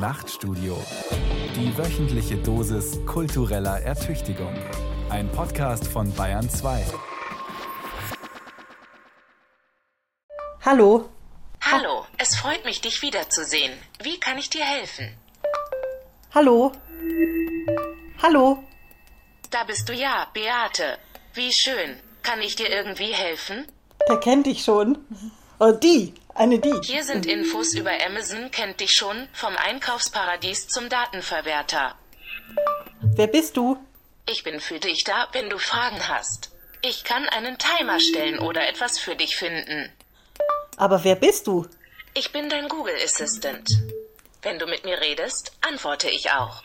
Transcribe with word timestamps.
Nachtstudio. 0.00 0.82
Die 1.54 1.76
wöchentliche 1.76 2.38
Dosis 2.38 2.98
kultureller 3.04 3.82
Ertüchtigung. 3.82 4.54
Ein 5.10 5.30
Podcast 5.30 5.86
von 5.86 6.10
Bayern 6.14 6.48
2. 6.48 6.86
Hallo. 10.64 11.10
Hallo, 11.60 12.06
es 12.16 12.34
freut 12.34 12.64
mich, 12.64 12.80
dich 12.80 13.02
wiederzusehen. 13.02 13.74
Wie 14.02 14.18
kann 14.18 14.38
ich 14.38 14.48
dir 14.48 14.64
helfen? 14.64 15.14
Hallo. 16.34 16.72
Hallo. 18.22 18.64
Da 19.50 19.64
bist 19.64 19.86
du 19.86 19.92
ja, 19.92 20.28
Beate. 20.32 20.96
Wie 21.34 21.52
schön. 21.52 22.00
Kann 22.22 22.40
ich 22.40 22.56
dir 22.56 22.70
irgendwie 22.70 23.12
helfen? 23.12 23.66
Der 24.08 24.16
kennt 24.16 24.46
dich 24.46 24.64
schon. 24.64 24.96
Oder 25.58 25.74
die. 25.74 26.14
Eine 26.40 26.58
die. 26.58 26.72
Hier 26.84 27.04
sind 27.04 27.26
Infos 27.26 27.74
über 27.74 27.90
Amazon, 28.06 28.50
kennt 28.50 28.80
dich 28.80 28.94
schon, 28.94 29.28
vom 29.34 29.54
Einkaufsparadies 29.58 30.68
zum 30.68 30.88
Datenverwerter. 30.88 31.94
Wer 33.02 33.26
bist 33.26 33.58
du? 33.58 33.76
Ich 34.26 34.42
bin 34.42 34.58
für 34.58 34.78
dich 34.78 35.04
da, 35.04 35.28
wenn 35.32 35.50
du 35.50 35.58
Fragen 35.58 36.08
hast. 36.08 36.50
Ich 36.80 37.04
kann 37.04 37.28
einen 37.28 37.58
Timer 37.58 38.00
stellen 38.00 38.38
oder 38.38 38.66
etwas 38.66 38.98
für 38.98 39.16
dich 39.16 39.36
finden. 39.36 39.92
Aber 40.78 41.04
wer 41.04 41.16
bist 41.16 41.46
du? 41.46 41.66
Ich 42.14 42.32
bin 42.32 42.48
dein 42.48 42.70
Google 42.70 42.96
Assistant. 43.04 43.68
Wenn 44.40 44.58
du 44.58 44.64
mit 44.64 44.86
mir 44.86 44.98
redest, 44.98 45.52
antworte 45.60 46.08
ich 46.08 46.30
auch. 46.30 46.62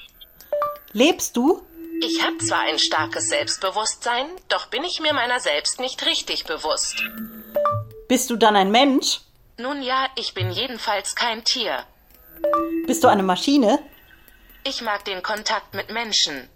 Lebst 0.93 1.35
du? 1.35 1.61
Ich 2.01 2.23
habe 2.23 2.37
zwar 2.37 2.61
ein 2.61 2.79
starkes 2.79 3.27
Selbstbewusstsein, 3.27 4.27
doch 4.47 4.67
bin 4.67 4.85
ich 4.85 5.01
mir 5.01 5.11
meiner 5.11 5.41
selbst 5.41 5.81
nicht 5.81 6.05
richtig 6.05 6.45
bewusst. 6.45 7.03
Bist 8.07 8.29
du 8.29 8.37
dann 8.37 8.55
ein 8.55 8.71
Mensch? 8.71 9.19
Nun 9.57 9.81
ja, 9.81 10.07
ich 10.15 10.33
bin 10.33 10.51
jedenfalls 10.51 11.15
kein 11.15 11.45
Tier. 11.45 11.83
Bist 12.87 13.03
du 13.03 13.07
eine 13.07 13.23
Maschine? 13.23 13.79
Ich 14.65 14.81
mag 14.81 15.05
den 15.05 15.23
Kontakt 15.23 15.73
mit 15.73 15.89
Menschen. 15.89 16.49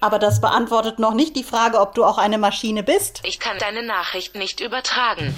Aber 0.00 0.18
das 0.18 0.40
beantwortet 0.40 0.98
noch 1.00 1.12
nicht 1.12 1.34
die 1.34 1.42
Frage, 1.42 1.80
ob 1.80 1.94
du 1.94 2.04
auch 2.04 2.18
eine 2.18 2.38
Maschine 2.38 2.82
bist. 2.84 3.20
Ich 3.24 3.40
kann 3.40 3.58
deine 3.58 3.82
Nachricht 3.82 4.36
nicht 4.36 4.60
übertragen. 4.60 5.34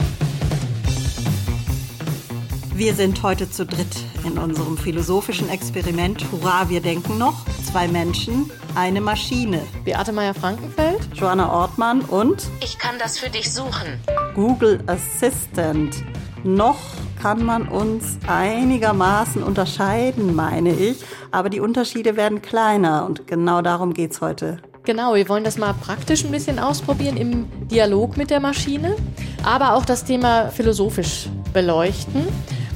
Wir 2.74 2.94
sind 2.94 3.22
heute 3.22 3.50
zu 3.50 3.66
dritt 3.66 3.94
in 4.24 4.38
unserem 4.38 4.78
philosophischen 4.78 5.50
Experiment 5.50 6.24
Hurra, 6.32 6.70
wir 6.70 6.80
denken 6.80 7.18
noch. 7.18 7.44
Zwei 7.70 7.86
Menschen, 7.86 8.50
eine 8.74 9.02
Maschine. 9.02 9.60
Beate 9.84 10.10
Meyer-Frankenfeld. 10.10 11.00
Joanna 11.12 11.52
Ortmann 11.52 12.00
und 12.00 12.48
Ich 12.64 12.78
kann 12.78 12.94
das 12.98 13.18
für 13.18 13.28
dich 13.28 13.52
suchen. 13.52 14.00
Google 14.34 14.80
Assistant. 14.86 16.02
Noch 16.44 16.78
kann 17.20 17.44
man 17.44 17.68
uns 17.68 18.18
einigermaßen 18.26 19.42
unterscheiden, 19.42 20.34
meine 20.34 20.72
ich. 20.72 21.04
Aber 21.30 21.50
die 21.50 21.60
Unterschiede 21.60 22.16
werden 22.16 22.40
kleiner 22.40 23.04
und 23.04 23.26
genau 23.26 23.60
darum 23.60 23.92
geht's 23.92 24.22
heute. 24.22 24.62
Genau, 24.84 25.14
wir 25.14 25.28
wollen 25.28 25.44
das 25.44 25.58
mal 25.58 25.74
praktisch 25.74 26.24
ein 26.24 26.30
bisschen 26.30 26.58
ausprobieren 26.58 27.18
im 27.18 27.68
Dialog 27.68 28.16
mit 28.16 28.30
der 28.30 28.40
Maschine, 28.40 28.96
aber 29.44 29.74
auch 29.74 29.84
das 29.84 30.04
Thema 30.04 30.48
philosophisch 30.48 31.28
beleuchten 31.52 32.26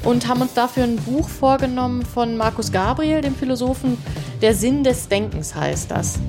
und 0.06 0.28
haben 0.28 0.40
uns 0.40 0.54
dafür 0.54 0.84
ein 0.84 0.96
Buch 0.96 1.28
vorgenommen 1.28 2.02
von 2.02 2.36
Markus 2.36 2.70
Gabriel, 2.70 3.20
dem 3.20 3.34
Philosophen. 3.34 3.98
Der 4.40 4.54
Sinn 4.54 4.84
des 4.84 5.08
Denkens 5.08 5.54
heißt 5.54 5.90
das. 5.90 6.20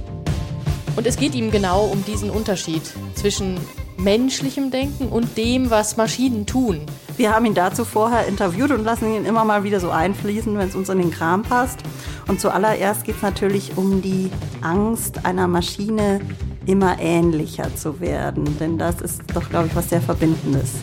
Und 0.95 1.05
es 1.05 1.15
geht 1.15 1.35
ihm 1.35 1.51
genau 1.51 1.85
um 1.85 2.03
diesen 2.03 2.31
Unterschied 2.31 2.81
zwischen 3.13 3.59
menschlichem 3.97 4.71
Denken 4.71 5.09
und 5.09 5.37
dem, 5.37 5.69
was 5.69 5.95
Maschinen 5.95 6.47
tun. 6.47 6.81
Wir 7.17 7.33
haben 7.33 7.45
ihn 7.45 7.53
dazu 7.53 7.85
vorher 7.85 8.27
interviewt 8.27 8.71
und 8.71 8.83
lassen 8.83 9.13
ihn 9.13 9.25
immer 9.25 9.45
mal 9.45 9.63
wieder 9.63 9.79
so 9.79 9.91
einfließen, 9.91 10.57
wenn 10.57 10.69
es 10.69 10.75
uns 10.75 10.89
in 10.89 10.97
den 10.97 11.11
Kram 11.11 11.43
passt. 11.43 11.79
Und 12.27 12.41
zuallererst 12.41 13.03
geht 13.03 13.17
es 13.17 13.21
natürlich 13.21 13.77
um 13.77 14.01
die 14.01 14.31
Angst 14.61 15.23
einer 15.25 15.47
Maschine, 15.47 16.19
immer 16.65 16.99
ähnlicher 16.99 17.75
zu 17.75 17.99
werden. 17.99 18.57
Denn 18.59 18.79
das 18.79 19.01
ist 19.01 19.21
doch, 19.33 19.47
glaube 19.49 19.67
ich, 19.67 19.75
was 19.75 19.89
sehr 19.89 20.01
Verbindendes. 20.01 20.73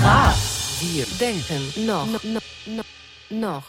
Wir 0.00 1.04
denken 1.20 1.86
noch. 1.86 2.06
noch, 2.06 2.84
noch. 3.28 3.62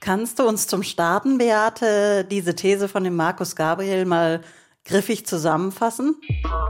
Kannst 0.00 0.40
du 0.40 0.42
uns 0.42 0.66
zum 0.66 0.82
Starten, 0.82 1.38
Beate, 1.38 2.26
diese 2.28 2.56
These 2.56 2.88
von 2.88 3.04
dem 3.04 3.14
Markus 3.14 3.54
Gabriel 3.54 4.04
mal 4.06 4.40
griffig 4.84 5.24
zusammenfassen? 5.24 6.16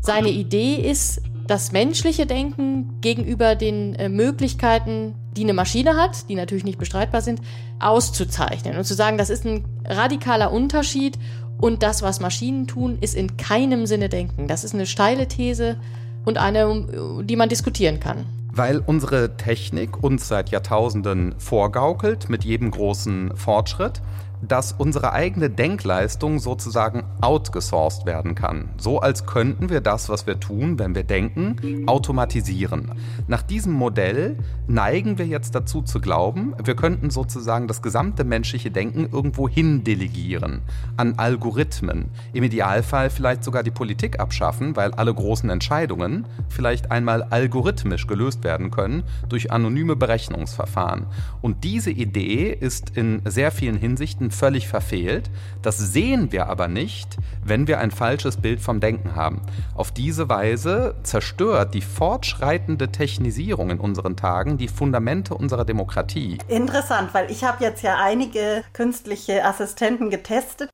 Seine 0.03 0.29
Idee 0.29 0.77
ist, 0.77 1.23
das 1.47 1.73
menschliche 1.73 2.27
Denken 2.27 3.01
gegenüber 3.01 3.55
den 3.55 3.95
äh, 3.95 4.11
Möglichkeiten, 4.11 5.15
die 5.33 5.45
eine 5.45 5.55
Maschine 5.55 5.97
hat, 5.97 6.29
die 6.29 6.35
natürlich 6.35 6.65
nicht 6.65 6.79
bestreitbar 6.79 7.23
sind, 7.23 7.41
auszuzeichnen 7.81 8.77
und 8.77 8.85
zu 8.85 8.93
sagen, 8.93 9.17
das 9.17 9.31
ist 9.31 9.47
ein 9.47 9.65
radikaler 9.87 10.53
Unterschied 10.53 11.19
und 11.59 11.83
das, 11.83 12.03
was 12.03 12.21
Maschinen 12.21 12.67
tun, 12.67 12.99
ist 13.01 13.15
in 13.15 13.39
keinem 13.39 13.87
Sinne 13.87 14.11
Denken. 14.11 14.49
Das 14.49 14.65
ist 14.65 14.75
eine 14.75 14.87
steile 14.87 15.27
These 15.29 15.79
und 16.25 16.39
eine, 16.39 17.23
die 17.25 17.37
man 17.37 17.49
diskutieren 17.49 18.01
kann. 18.01 18.27
Weil 18.53 18.79
unsere 18.79 19.37
Technik 19.37 20.03
uns 20.03 20.27
seit 20.29 20.51
Jahrtausenden 20.51 21.35
vorgaukelt 21.39 22.29
mit 22.29 22.45
jedem 22.45 22.71
großen 22.71 23.37
Fortschritt, 23.37 24.01
dass 24.43 24.73
unsere 24.73 25.13
eigene 25.13 25.51
Denkleistung 25.51 26.39
sozusagen 26.39 27.05
outgesourced 27.21 28.07
werden 28.07 28.35
kann. 28.35 28.71
So 28.79 29.01
als 29.01 29.27
könnten 29.27 29.69
wir 29.71 29.81
das, 29.81 30.09
was 30.09 30.27
wir 30.27 30.39
tun, 30.39 30.79
wenn 30.79 30.95
wir 30.95 31.05
denken, 31.05 31.87
automatisieren. 31.89 32.93
Nach 33.27 33.43
diesem 33.43 33.73
Modell 33.73 34.37
neigen 34.67 35.19
wir 35.19 35.27
jetzt 35.27 35.55
dazu 35.55 35.83
zu 35.83 36.01
glauben, 36.01 36.55
wir 36.63 36.77
könnten 36.77 37.11
sozusagen 37.11 37.69
das 37.69 37.83
gesamte 37.83 38.25
menschliche 38.25 38.71
Denken 38.71 39.09
irgendwo 39.11 39.49
hin 39.49 39.85
delegieren. 39.85 40.63
An 40.97 41.15
Algorithmen. 41.17 42.07
Im 42.33 42.45
Idealfall 42.45 43.11
vielleicht 43.11 43.45
sogar 43.45 43.63
die 43.63 43.71
Politik 43.71 44.21
abschaffen, 44.21 44.77
weil 44.77 44.93
alle 44.93 45.13
großen 45.13 45.51
Entscheidungen 45.51 46.27
vielleicht 46.49 46.91
einmal 46.91 47.23
algorithmisch 47.25 48.07
gelöst 48.07 48.45
werden 48.45 48.71
können 48.71 49.03
durch 49.29 49.51
anonyme 49.51 49.97
Berechnungsverfahren. 49.97 51.07
Und 51.41 51.65
diese 51.65 51.91
Idee 51.91 52.57
ist 52.59 52.97
in 52.97 53.23
sehr 53.25 53.51
vielen 53.51 53.77
Hinsichten 53.77 54.28
völlig 54.31 54.69
verfehlt. 54.69 55.31
Das 55.63 55.79
sehen 55.79 56.33
wir 56.33 56.47
aber 56.47 56.69
nicht, 56.69 57.17
wenn 57.45 57.67
wir 57.67 57.79
ein 57.79 57.91
falsches 57.91 58.37
Bild 58.37 58.61
vom 58.61 58.81
Denken 58.81 59.15
haben. 59.15 59.43
Auf 59.75 59.93
diese 59.93 60.29
Weise 60.29 60.95
zerstört 61.03 61.75
die 61.75 61.81
fortschreitende 61.81 62.91
Technisierung 62.91 63.71
in 63.71 63.81
unseren 63.81 64.17
Tagen 64.17 64.59
die 64.59 64.69
Fundamente 64.69 65.35
unserer 65.35 65.65
Demokratie. 65.65 66.39
Interessant, 66.49 67.15
weil 67.15 67.31
ich 67.31 67.45
habe 67.45 67.65
jetzt 67.65 67.83
ja 67.83 67.97
einige 67.97 68.65
künstliche 68.73 69.45
Assistenten 69.45 70.11
getestet 70.11 70.71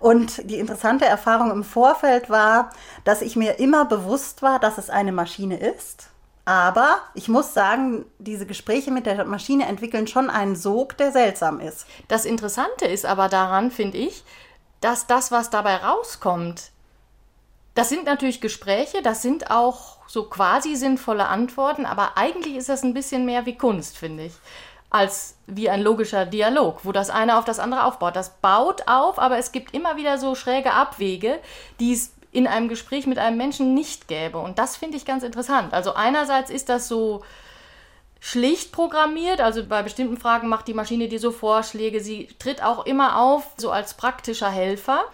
und 0.00 0.50
die 0.50 0.58
interessante 0.58 1.04
Erfahrung 1.04 1.50
im 1.50 1.64
Vorfeld 1.64 2.30
war, 2.30 2.70
dass 3.04 3.22
ich 3.22 3.36
mir 3.36 3.58
immer 3.58 3.84
bewusst 3.84 4.42
war, 4.42 4.58
dass 4.58 4.78
es 4.78 4.90
eine 4.90 5.12
Maschine 5.12 5.58
ist. 5.58 6.10
Aber 6.46 7.00
ich 7.14 7.28
muss 7.28 7.52
sagen, 7.54 8.06
diese 8.18 8.46
Gespräche 8.46 8.92
mit 8.92 9.04
der 9.04 9.24
Maschine 9.24 9.66
entwickeln 9.66 10.06
schon 10.06 10.30
einen 10.30 10.54
Sog, 10.54 10.96
der 10.96 11.10
seltsam 11.10 11.58
ist. 11.58 11.86
Das 12.06 12.24
Interessante 12.24 12.86
ist 12.86 13.04
aber 13.04 13.28
daran, 13.28 13.72
finde 13.72 13.98
ich, 13.98 14.22
dass 14.80 15.08
das, 15.08 15.32
was 15.32 15.50
dabei 15.50 15.76
rauskommt, 15.78 16.70
das 17.74 17.88
sind 17.88 18.04
natürlich 18.04 18.40
Gespräche, 18.40 19.02
das 19.02 19.22
sind 19.22 19.50
auch 19.50 19.96
so 20.06 20.28
quasi 20.28 20.76
sinnvolle 20.76 21.26
Antworten, 21.26 21.84
aber 21.84 22.16
eigentlich 22.16 22.54
ist 22.54 22.68
das 22.68 22.84
ein 22.84 22.94
bisschen 22.94 23.26
mehr 23.26 23.44
wie 23.44 23.58
Kunst, 23.58 23.98
finde 23.98 24.26
ich, 24.26 24.34
als 24.88 25.34
wie 25.46 25.68
ein 25.68 25.82
logischer 25.82 26.26
Dialog, 26.26 26.84
wo 26.84 26.92
das 26.92 27.10
eine 27.10 27.38
auf 27.38 27.44
das 27.44 27.58
andere 27.58 27.84
aufbaut. 27.84 28.14
Das 28.14 28.36
baut 28.40 28.86
auf, 28.86 29.18
aber 29.18 29.36
es 29.36 29.50
gibt 29.50 29.74
immer 29.74 29.96
wieder 29.96 30.16
so 30.18 30.36
schräge 30.36 30.72
Abwege, 30.72 31.40
die 31.80 31.92
es 31.92 32.12
in 32.36 32.46
einem 32.46 32.68
Gespräch 32.68 33.06
mit 33.06 33.18
einem 33.18 33.38
Menschen 33.38 33.72
nicht 33.72 34.08
gäbe. 34.08 34.36
Und 34.36 34.58
das 34.58 34.76
finde 34.76 34.98
ich 34.98 35.06
ganz 35.06 35.22
interessant. 35.22 35.72
Also 35.72 35.94
einerseits 35.94 36.50
ist 36.50 36.68
das 36.68 36.86
so 36.86 37.24
schlicht 38.20 38.72
programmiert, 38.72 39.40
also 39.40 39.64
bei 39.64 39.82
bestimmten 39.82 40.18
Fragen 40.18 40.48
macht 40.48 40.68
die 40.68 40.74
Maschine 40.74 41.08
dir 41.08 41.18
so 41.18 41.32
Vorschläge, 41.32 42.00
sie 42.00 42.28
tritt 42.38 42.62
auch 42.62 42.84
immer 42.84 43.18
auf, 43.18 43.54
so 43.56 43.70
als 43.70 43.94
praktischer 43.94 44.50
Helfer 44.50 45.04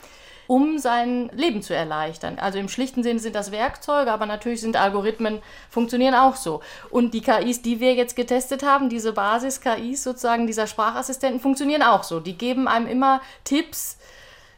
um 0.49 0.79
sein 0.79 1.31
Leben 1.33 1.63
zu 1.63 1.75
erleichtern. 1.75 2.39
Also 2.39 2.59
im 2.59 2.69
schlichten 2.69 3.03
Sinne 3.03 3.21
sind 3.21 3.35
das 3.37 3.53
Werkzeuge, 3.53 4.13
aber 4.13 4.27
natürlich 4.27 4.61
sind 4.61 4.77
Algorithmen, 4.77 5.41
funktionieren 5.71 6.15
auch 6.15 6.37
so. 6.37 6.61
Und 6.91 7.15
die 7.15 7.23
KIs, 7.23 7.63
die 7.63 7.81
wir 7.81 7.95
jetzt 7.95 8.17
getestet 8.17 8.63
haben, 8.63 8.89
diese 8.89 9.13
Basis-KIs 9.13 10.03
sozusagen, 10.03 10.47
dieser 10.47 10.67
Sprachassistenten, 10.67 11.41
funktionieren 11.41 11.83
auch 11.83 12.03
so. 12.03 12.21
Die 12.21 12.37
geben 12.37 12.69
einem 12.69 12.87
immer 12.87 13.23
Tipps, 13.45 13.97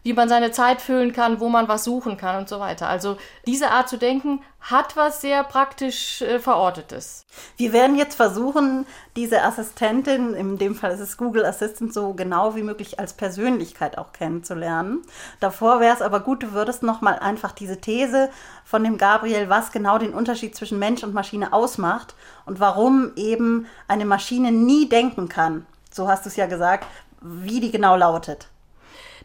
wie 0.04 0.12
man 0.12 0.28
seine 0.28 0.52
Zeit 0.52 0.80
füllen 0.80 1.12
kann, 1.12 1.40
wo 1.40 1.48
man 1.48 1.66
was 1.66 1.82
suchen 1.82 2.16
kann 2.16 2.36
und 2.36 2.48
so 2.48 2.60
weiter. 2.60 2.88
Also 2.88 3.16
diese 3.46 3.70
Art 3.70 3.88
zu 3.88 3.96
denken 3.96 4.42
hat 4.60 4.96
was 4.96 5.20
sehr 5.20 5.42
praktisch 5.44 6.22
äh, 6.22 6.38
verortetes. 6.38 7.26
Wir 7.56 7.72
werden 7.72 7.96
jetzt 7.96 8.14
versuchen, 8.14 8.86
diese 9.16 9.42
Assistentin, 9.42 10.34
in 10.34 10.58
dem 10.58 10.74
Fall 10.74 10.92
ist 10.92 11.00
es 11.00 11.16
Google 11.16 11.44
Assistant, 11.44 11.92
so 11.92 12.12
genau 12.14 12.54
wie 12.54 12.62
möglich 12.62 12.98
als 12.98 13.14
Persönlichkeit 13.14 13.98
auch 13.98 14.12
kennenzulernen. 14.12 15.02
Davor 15.40 15.80
wäre 15.80 15.94
es 15.94 16.02
aber 16.02 16.20
gut, 16.20 16.42
du 16.42 16.52
würdest 16.52 16.82
nochmal 16.82 17.18
einfach 17.18 17.52
diese 17.52 17.80
These 17.80 18.30
von 18.64 18.84
dem 18.84 18.98
Gabriel, 18.98 19.48
was 19.48 19.72
genau 19.72 19.98
den 19.98 20.14
Unterschied 20.14 20.54
zwischen 20.54 20.78
Mensch 20.78 21.02
und 21.02 21.14
Maschine 21.14 21.52
ausmacht 21.52 22.14
und 22.44 22.60
warum 22.60 23.12
eben 23.16 23.66
eine 23.88 24.04
Maschine 24.04 24.52
nie 24.52 24.88
denken 24.88 25.28
kann. 25.28 25.66
So 25.90 26.08
hast 26.08 26.24
du 26.24 26.28
es 26.28 26.36
ja 26.36 26.46
gesagt, 26.46 26.86
wie 27.20 27.60
die 27.60 27.70
genau 27.70 27.96
lautet. 27.96 28.48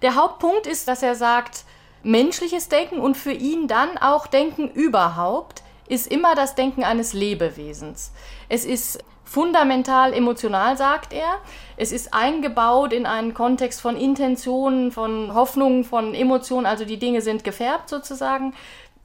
Der 0.02 0.16
Hauptpunkt 0.16 0.68
ist, 0.68 0.88
dass 0.88 1.04
er 1.04 1.16
sagt, 1.16 1.64
menschliches 2.04 2.70
Denken 2.70 3.00
und 3.00 3.18
für 3.18 3.34
ihn 3.34 3.68
dann 3.68 3.98
auch 3.98 4.28
Denken 4.28 4.70
überhaupt 4.70 5.64
ist 5.88 6.08
immer 6.08 6.36
das 6.36 6.56
Denken 6.56 6.84
eines 6.84 7.14
Lebewesens. 7.14 8.12
Es 8.48 8.64
ist 8.64 9.04
fundamental 9.26 10.14
emotional, 10.14 10.78
sagt 10.78 11.14
er. 11.14 11.38
Es 11.78 11.92
ist 11.92 12.14
eingebaut 12.14 12.94
in 12.94 13.06
einen 13.06 13.34
Kontext 13.34 13.82
von 13.82 13.96
Intentionen, 13.98 14.92
von 14.92 15.34
Hoffnungen, 15.34 15.84
von 15.84 16.16
Emotionen, 16.16 16.66
also 16.66 16.86
die 16.86 16.98
Dinge 16.98 17.22
sind 17.22 17.44
gefärbt 17.44 17.90
sozusagen. 17.90 18.54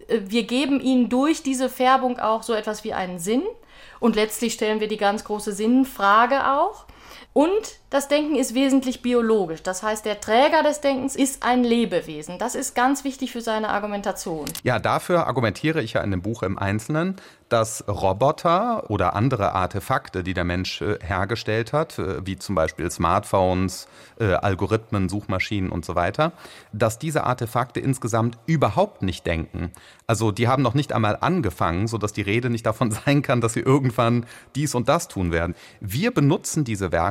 Wir 0.08 0.44
geben 0.44 0.80
ihnen 0.80 1.08
durch 1.08 1.42
diese 1.42 1.68
Färbung 1.68 2.18
auch 2.18 2.42
so 2.42 2.54
etwas 2.54 2.84
wie 2.84 2.92
einen 2.92 3.18
Sinn 3.18 3.42
und 4.00 4.16
letztlich 4.16 4.54
stellen 4.54 4.80
wir 4.80 4.88
die 4.88 4.96
ganz 4.96 5.24
große 5.24 5.52
Sinnfrage 5.52 6.52
auch. 6.52 6.84
Und 7.32 7.80
das 7.90 8.08
Denken 8.08 8.36
ist 8.36 8.54
wesentlich 8.54 9.02
biologisch. 9.02 9.62
Das 9.62 9.82
heißt, 9.82 10.04
der 10.04 10.20
Träger 10.20 10.62
des 10.62 10.80
Denkens 10.80 11.14
ist 11.16 11.42
ein 11.42 11.62
Lebewesen. 11.62 12.38
Das 12.38 12.54
ist 12.54 12.74
ganz 12.74 13.04
wichtig 13.04 13.32
für 13.32 13.40
seine 13.40 13.68
Argumentation. 13.68 14.46
Ja, 14.62 14.78
dafür 14.78 15.26
argumentiere 15.26 15.82
ich 15.82 15.92
ja 15.92 16.00
in 16.00 16.10
dem 16.10 16.22
Buch 16.22 16.42
im 16.42 16.58
Einzelnen, 16.58 17.16
dass 17.48 17.84
Roboter 17.86 18.90
oder 18.90 19.14
andere 19.14 19.52
Artefakte, 19.52 20.24
die 20.24 20.34
der 20.34 20.44
Mensch 20.44 20.82
äh, 20.82 20.98
hergestellt 21.00 21.72
hat, 21.72 21.98
äh, 21.98 22.26
wie 22.26 22.36
zum 22.36 22.56
Beispiel 22.56 22.90
Smartphones, 22.90 23.86
äh, 24.18 24.32
Algorithmen, 24.32 25.08
Suchmaschinen 25.08 25.70
und 25.70 25.84
so 25.84 25.94
weiter, 25.94 26.32
dass 26.72 26.98
diese 26.98 27.24
Artefakte 27.24 27.80
insgesamt 27.80 28.38
überhaupt 28.46 29.02
nicht 29.02 29.26
denken. 29.26 29.70
Also 30.06 30.32
die 30.32 30.48
haben 30.48 30.62
noch 30.62 30.74
nicht 30.74 30.92
einmal 30.92 31.18
angefangen, 31.20 31.86
sodass 31.86 32.12
die 32.12 32.22
Rede 32.22 32.50
nicht 32.50 32.66
davon 32.66 32.90
sein 33.06 33.22
kann, 33.22 33.40
dass 33.40 33.52
sie 33.52 33.60
irgendwann 33.60 34.26
dies 34.56 34.74
und 34.74 34.88
das 34.88 35.06
tun 35.06 35.30
werden. 35.30 35.54
Wir 35.80 36.12
benutzen 36.12 36.64
diese 36.64 36.90
Werkzeuge 36.90 37.03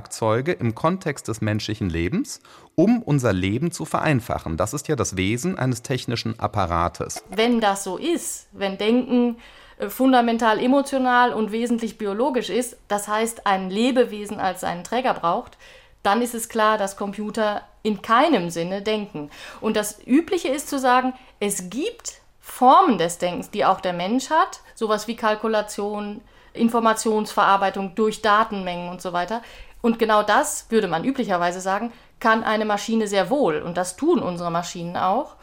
im 0.60 0.75
Kontext 0.75 1.28
des 1.28 1.42
menschlichen 1.42 1.90
Lebens, 1.90 2.42
um 2.75 3.01
unser 3.01 3.34
Leben 3.34 3.72
zu 3.72 3.86
vereinfachen. 3.86 4.57
Das 4.57 4.74
ist 4.74 4.88
ja 4.88 4.95
das 4.95 5.18
Wesen 5.18 5.57
eines 5.57 5.81
technischen 5.81 6.40
Apparates. 6.40 7.24
Wenn 7.30 7.62
das 7.62 7.84
so 7.84 7.98
ist, 7.98 8.48
wenn 8.51 8.78
Denken 8.78 9.38
äh, 9.78 9.90
fundamental 9.90 10.60
emotional 10.60 11.34
und 11.34 11.51
wesentlich 11.51 11.98
biologisch 11.98 12.50
ist, 12.50 12.78
das 12.88 13.07
heißt 13.07 13.45
ein 13.48 13.69
Lebewesen 13.69 14.40
als 14.40 14.62
seinen 14.62 14.84
Träger 14.84 15.13
braucht, 15.13 15.57
dann 16.04 16.22
ist 16.22 16.36
es 16.36 16.50
klar, 16.50 16.78
dass 16.78 16.98
Computer 16.98 17.62
in 17.81 18.01
keinem 18.01 18.50
Sinne 18.50 18.81
denken. 18.81 19.30
Und 19.62 19.75
das 19.75 20.06
Übliche 20.06 20.50
ist 20.50 20.69
zu 20.69 20.80
sagen, 20.80 21.13
es 21.40 21.69
gibt 21.69 22.22
Formen 22.40 22.98
des 22.98 23.18
Denkens, 23.18 23.51
die 23.51 23.66
auch 23.66 23.80
der 23.80 23.94
Mensch 23.94 24.30
hat, 24.30 24.62
sowas 24.75 25.07
wie 25.07 25.16
Kalkulation, 25.16 26.22
Informationsverarbeitung 26.54 27.95
durch 27.95 28.22
Datenmengen 28.22 28.90
und 28.90 29.01
so 29.01 29.13
weiter. 29.13 29.42
Und 29.83 30.00
genau 30.00 30.24
das, 30.24 30.68
würde 30.69 30.88
man 30.88 31.03
üblicherweise 31.03 31.59
sagen, 31.59 31.91
kann 32.21 32.45
eine 32.45 32.63
Maschine 32.63 33.06
sehr 33.06 33.30
wohl. 33.30 33.62
Und 33.62 33.75
das 33.75 33.97
tun 33.97 34.19
unsere 34.19 34.50
Maschinen 34.50 34.95
auch. 34.95 35.35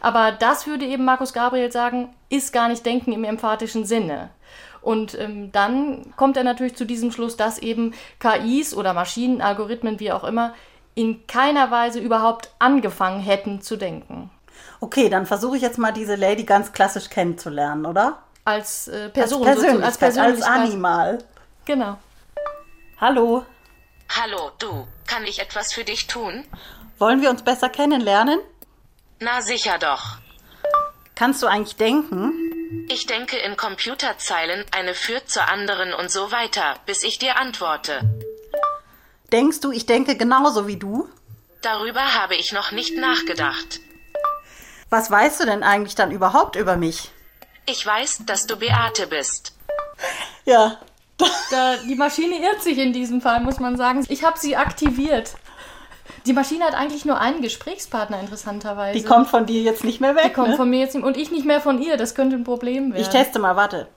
Aber 0.00 0.30
das 0.30 0.68
würde 0.68 0.86
eben 0.86 1.04
Markus 1.04 1.32
Gabriel 1.32 1.72
sagen, 1.72 2.14
ist 2.28 2.52
gar 2.52 2.68
nicht 2.68 2.86
Denken 2.86 3.10
im 3.12 3.24
emphatischen 3.24 3.84
Sinne. 3.84 4.30
Und 4.82 5.18
ähm, 5.18 5.50
dann 5.50 6.14
kommt 6.16 6.36
er 6.36 6.44
natürlich 6.44 6.76
zu 6.76 6.86
diesem 6.86 7.10
Schluss, 7.10 7.36
dass 7.36 7.58
eben 7.58 7.92
KIs 8.20 8.72
oder 8.72 8.94
Maschinen, 8.94 9.42
Algorithmen, 9.42 9.98
wie 9.98 10.12
auch 10.12 10.22
immer, 10.22 10.54
in 10.94 11.26
keiner 11.26 11.72
Weise 11.72 11.98
überhaupt 11.98 12.50
angefangen 12.60 13.20
hätten 13.20 13.62
zu 13.62 13.76
denken. 13.76 14.30
Okay, 14.78 15.08
dann 15.08 15.26
versuche 15.26 15.56
ich 15.56 15.62
jetzt 15.62 15.76
mal 15.76 15.90
diese 15.90 16.14
Lady 16.14 16.44
ganz 16.44 16.72
klassisch 16.72 17.10
kennenzulernen, 17.10 17.84
oder? 17.84 18.18
Als 18.44 18.86
äh, 18.86 19.08
Person, 19.08 19.44
als 19.44 19.56
Persönlichkeit, 19.56 19.84
als, 19.84 19.98
Persönlichkeit. 19.98 20.50
als 20.50 20.70
Animal. 20.70 21.18
Genau. 21.64 21.98
Hallo, 23.00 23.44
Hallo, 24.08 24.50
du. 24.58 24.86
Kann 25.06 25.24
ich 25.24 25.38
etwas 25.40 25.72
für 25.72 25.84
dich 25.84 26.06
tun? 26.06 26.44
wollen 26.98 27.22
wir 27.22 27.30
uns 27.30 27.42
besser 27.42 27.68
kennenlernen? 27.68 28.40
Na 29.20 29.40
sicher 29.40 29.78
doch. 29.78 30.18
Kannst 31.14 31.42
du 31.42 31.46
eigentlich 31.46 31.76
denken? 31.76 32.32
Ich 32.88 33.06
denke 33.06 33.36
in 33.38 33.56
Computerzeilen, 33.56 34.64
eine 34.72 34.94
führt 34.94 35.30
zur 35.30 35.48
anderen 35.48 35.94
und 35.94 36.10
so 36.10 36.32
weiter, 36.32 36.74
bis 36.86 37.02
ich 37.02 37.18
dir 37.18 37.36
antworte. 37.36 38.00
Denkst 39.32 39.60
du, 39.60 39.70
ich 39.72 39.86
denke 39.86 40.16
genauso 40.16 40.66
wie 40.66 40.76
du? 40.76 41.08
Darüber 41.62 42.14
habe 42.14 42.34
ich 42.34 42.52
noch 42.52 42.72
nicht 42.72 42.96
nachgedacht. 42.96 43.80
Was 44.90 45.10
weißt 45.10 45.40
du 45.40 45.46
denn 45.46 45.62
eigentlich 45.62 45.94
dann 45.94 46.10
überhaupt 46.12 46.56
über 46.56 46.76
mich? 46.76 47.10
Ich 47.66 47.84
weiß, 47.84 48.22
dass 48.26 48.46
du 48.46 48.56
Beate 48.56 49.06
bist. 49.06 49.52
Ja, 50.44 50.80
Da, 51.50 51.76
die 51.78 51.94
Maschine 51.94 52.40
irrt 52.40 52.62
sich 52.62 52.78
in 52.78 52.92
diesem 52.92 53.20
Fall, 53.20 53.40
muss 53.40 53.58
man 53.58 53.76
sagen. 53.76 54.04
Ich 54.08 54.24
habe 54.24 54.38
sie 54.38 54.56
aktiviert. 54.56 55.34
Die 56.26 56.32
Maschine 56.32 56.64
hat 56.64 56.74
eigentlich 56.74 57.04
nur 57.04 57.18
einen 57.18 57.42
Gesprächspartner, 57.42 58.20
interessanterweise. 58.20 58.98
die 58.98 59.04
kommt 59.04 59.28
von 59.28 59.46
dir 59.46 59.62
jetzt 59.62 59.82
nicht 59.84 60.00
mehr 60.00 60.14
weg. 60.14 60.24
Die 60.26 60.32
kommt 60.32 60.50
ne? 60.50 60.56
von 60.56 60.68
mir 60.68 60.80
jetzt 60.80 60.94
nicht, 60.94 61.04
und 61.04 61.16
ich 61.16 61.30
nicht 61.30 61.46
mehr 61.46 61.60
von 61.60 61.80
ihr. 61.80 61.96
Das 61.96 62.14
könnte 62.14 62.36
ein 62.36 62.44
Problem 62.44 62.92
werden. 62.92 63.02
Ich 63.02 63.08
teste 63.08 63.38
mal, 63.38 63.56
warte. 63.56 63.88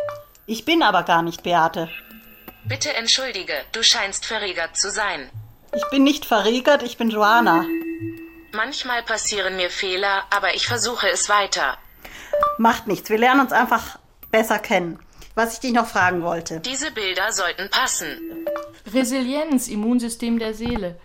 Ich 0.46 0.66
bin 0.66 0.82
aber 0.82 1.04
gar 1.04 1.22
nicht 1.22 1.44
Beate. 1.44 1.90
Bitte 2.64 2.94
entschuldige, 2.94 3.54
du 3.72 3.84
scheinst 3.84 4.26
verregert 4.26 4.78
zu 4.78 4.92
sein. 4.92 5.30
Ich 5.74 5.84
bin 5.90 6.04
nicht 6.04 6.26
verregert, 6.26 6.84
ich 6.84 6.98
bin 6.98 7.10
Joana. 7.10 7.66
Manchmal 8.54 9.04
passieren 9.04 9.56
mir 9.56 9.70
Fehler, 9.70 10.24
aber 10.30 10.54
ich 10.54 10.68
versuche 10.68 11.10
es 11.10 11.30
weiter. 11.30 11.78
Macht 12.58 12.88
nichts, 12.88 13.10
wir 13.10 13.18
lernen 13.18 13.42
uns 13.42 13.52
einfach 13.52 13.98
besser 14.32 14.60
kennen. 14.60 15.00
Was 15.36 15.54
ich 15.54 15.60
dich 15.60 15.74
noch 15.74 15.88
fragen 15.88 16.24
wollte. 16.24 16.60
Diese 16.60 16.92
Bilder 16.92 17.32
sollten 17.32 17.70
passen. 17.70 18.46
Resilienz, 18.94 19.68
Immunsystem 19.68 20.40
der 20.40 20.54
Seele. 20.54 21.00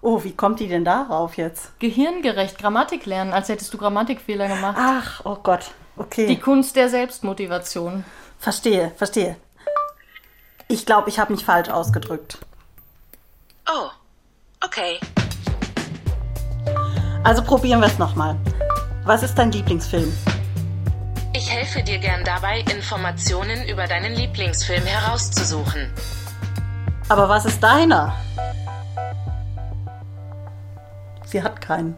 Oh, 0.00 0.22
wie 0.24 0.32
kommt 0.32 0.60
die 0.60 0.68
denn 0.68 0.84
darauf 0.84 1.36
jetzt? 1.36 1.78
Gehirngerecht, 1.80 2.58
Grammatik 2.58 3.06
lernen, 3.06 3.32
als 3.32 3.48
hättest 3.48 3.72
du 3.74 3.78
Grammatikfehler 3.78 4.48
gemacht. 4.48 4.76
Ach, 4.78 5.20
oh 5.24 5.36
Gott. 5.42 5.72
Okay. 5.96 6.26
Die 6.26 6.38
Kunst 6.38 6.76
der 6.76 6.88
Selbstmotivation. 6.88 8.04
Verstehe, 8.38 8.92
verstehe. 8.96 9.36
Ich 10.68 10.86
glaube, 10.86 11.08
ich 11.08 11.18
habe 11.18 11.32
mich 11.32 11.44
falsch 11.44 11.68
ausgedrückt. 11.68 12.38
Oh, 13.68 13.88
okay. 14.64 15.00
Also 17.24 17.42
probieren 17.42 17.80
wir 17.80 17.88
es 17.88 17.98
nochmal. 17.98 18.36
Was 19.04 19.22
ist 19.22 19.34
dein 19.34 19.50
Lieblingsfilm? 19.50 20.12
Ich 21.38 21.52
helfe 21.52 21.84
dir 21.84 21.98
gern 21.98 22.24
dabei, 22.24 22.64
Informationen 22.68 23.68
über 23.68 23.86
deinen 23.86 24.12
Lieblingsfilm 24.12 24.84
herauszusuchen. 24.84 25.88
Aber 27.08 27.28
was 27.28 27.44
ist 27.44 27.60
deiner? 27.60 28.18
Sie 31.24 31.40
hat 31.40 31.60
keinen. 31.60 31.96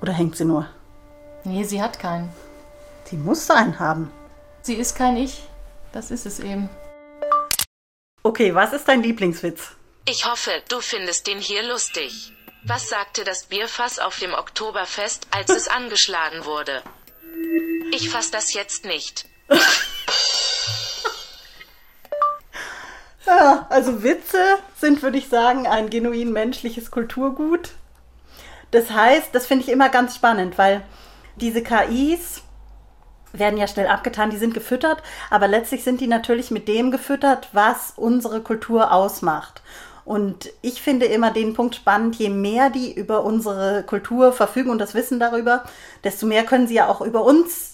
Oder 0.00 0.12
hängt 0.12 0.36
sie 0.36 0.44
nur? 0.44 0.66
Nee, 1.44 1.62
sie 1.62 1.80
hat 1.80 2.00
keinen. 2.00 2.32
Sie 3.04 3.16
muss 3.16 3.48
einen 3.48 3.78
haben. 3.78 4.10
Sie 4.62 4.74
ist 4.74 4.96
kein 4.96 5.16
Ich. 5.16 5.44
Das 5.92 6.10
ist 6.10 6.26
es 6.26 6.40
eben. 6.40 6.68
Okay, 8.24 8.56
was 8.56 8.72
ist 8.72 8.88
dein 8.88 9.04
Lieblingswitz? 9.04 9.76
Ich 10.04 10.26
hoffe, 10.26 10.50
du 10.68 10.80
findest 10.80 11.28
den 11.28 11.38
hier 11.38 11.62
lustig. 11.62 12.32
Was 12.64 12.88
sagte 12.88 13.22
das 13.22 13.44
Bierfass 13.44 14.00
auf 14.00 14.18
dem 14.18 14.34
Oktoberfest, 14.34 15.28
als 15.30 15.48
es 15.50 15.68
angeschlagen 15.78 16.44
wurde? 16.44 16.82
Ich 17.94 18.08
fass 18.08 18.30
das 18.30 18.54
jetzt 18.54 18.86
nicht. 18.86 19.28
Ja, 23.26 23.66
also 23.70 24.02
Witze 24.02 24.38
sind, 24.78 25.02
würde 25.02 25.18
ich 25.18 25.28
sagen, 25.28 25.66
ein 25.66 25.90
genuin 25.90 26.32
menschliches 26.32 26.90
Kulturgut. 26.90 27.72
Das 28.70 28.90
heißt, 28.90 29.34
das 29.34 29.46
finde 29.46 29.64
ich 29.64 29.70
immer 29.70 29.90
ganz 29.90 30.14
spannend, 30.14 30.56
weil 30.56 30.82
diese 31.36 31.62
KIs 31.62 32.40
werden 33.34 33.58
ja 33.58 33.66
schnell 33.66 33.88
abgetan, 33.88 34.30
die 34.30 34.38
sind 34.38 34.54
gefüttert, 34.54 35.02
aber 35.28 35.46
letztlich 35.46 35.84
sind 35.84 36.00
die 36.00 36.06
natürlich 36.06 36.50
mit 36.50 36.68
dem 36.68 36.92
gefüttert, 36.92 37.50
was 37.52 37.92
unsere 37.96 38.40
Kultur 38.40 38.90
ausmacht. 38.90 39.62
Und 40.06 40.50
ich 40.62 40.80
finde 40.80 41.06
immer 41.06 41.30
den 41.30 41.52
Punkt 41.52 41.74
spannend, 41.74 42.16
je 42.16 42.30
mehr 42.30 42.70
die 42.70 42.92
über 42.92 43.22
unsere 43.22 43.82
Kultur 43.84 44.32
verfügen 44.32 44.70
und 44.70 44.78
das 44.78 44.94
Wissen 44.94 45.20
darüber, 45.20 45.64
desto 46.04 46.24
mehr 46.24 46.44
können 46.44 46.66
sie 46.66 46.74
ja 46.74 46.88
auch 46.88 47.02
über 47.02 47.22
uns 47.22 47.71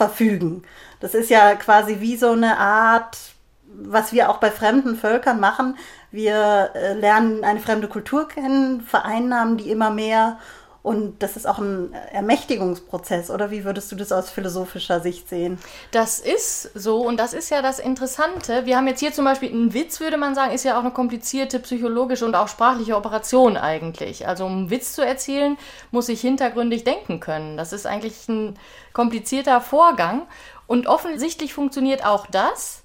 verfügen. 0.00 0.62
Das 1.00 1.14
ist 1.14 1.28
ja 1.28 1.54
quasi 1.56 2.00
wie 2.00 2.16
so 2.16 2.30
eine 2.30 2.58
Art, 2.58 3.18
was 3.66 4.14
wir 4.14 4.30
auch 4.30 4.38
bei 4.38 4.50
fremden 4.50 4.96
Völkern 4.96 5.40
machen. 5.40 5.76
Wir 6.10 6.70
äh, 6.74 6.94
lernen 6.94 7.44
eine 7.44 7.60
fremde 7.60 7.86
Kultur 7.86 8.26
kennen, 8.26 8.80
vereinnahmen 8.80 9.58
die 9.58 9.70
immer 9.70 9.90
mehr 9.90 10.38
Und 10.82 11.22
das 11.22 11.36
ist 11.36 11.46
auch 11.46 11.58
ein 11.58 11.92
Ermächtigungsprozess, 11.92 13.30
oder 13.30 13.50
wie 13.50 13.64
würdest 13.64 13.92
du 13.92 13.96
das 13.96 14.12
aus 14.12 14.30
philosophischer 14.30 15.00
Sicht 15.00 15.28
sehen? 15.28 15.58
Das 15.90 16.18
ist 16.18 16.70
so 16.74 17.02
und 17.02 17.18
das 17.18 17.34
ist 17.34 17.50
ja 17.50 17.60
das 17.60 17.78
Interessante. 17.78 18.64
Wir 18.64 18.78
haben 18.78 18.86
jetzt 18.86 19.00
hier 19.00 19.12
zum 19.12 19.26
Beispiel 19.26 19.50
einen 19.50 19.74
Witz, 19.74 20.00
würde 20.00 20.16
man 20.16 20.34
sagen, 20.34 20.52
ist 20.52 20.64
ja 20.64 20.78
auch 20.78 20.82
eine 20.82 20.92
komplizierte 20.92 21.60
psychologische 21.60 22.24
und 22.24 22.34
auch 22.34 22.48
sprachliche 22.48 22.96
Operation 22.96 23.58
eigentlich. 23.58 24.26
Also 24.26 24.46
um 24.46 24.52
einen 24.52 24.70
Witz 24.70 24.94
zu 24.94 25.04
erzählen, 25.04 25.58
muss 25.90 26.08
ich 26.08 26.22
hintergründig 26.22 26.84
denken 26.84 27.20
können. 27.20 27.58
Das 27.58 27.74
ist 27.74 27.86
eigentlich 27.86 28.26
ein 28.28 28.58
komplizierter 28.94 29.60
Vorgang 29.60 30.22
und 30.66 30.86
offensichtlich 30.86 31.52
funktioniert 31.52 32.06
auch 32.06 32.26
das 32.26 32.84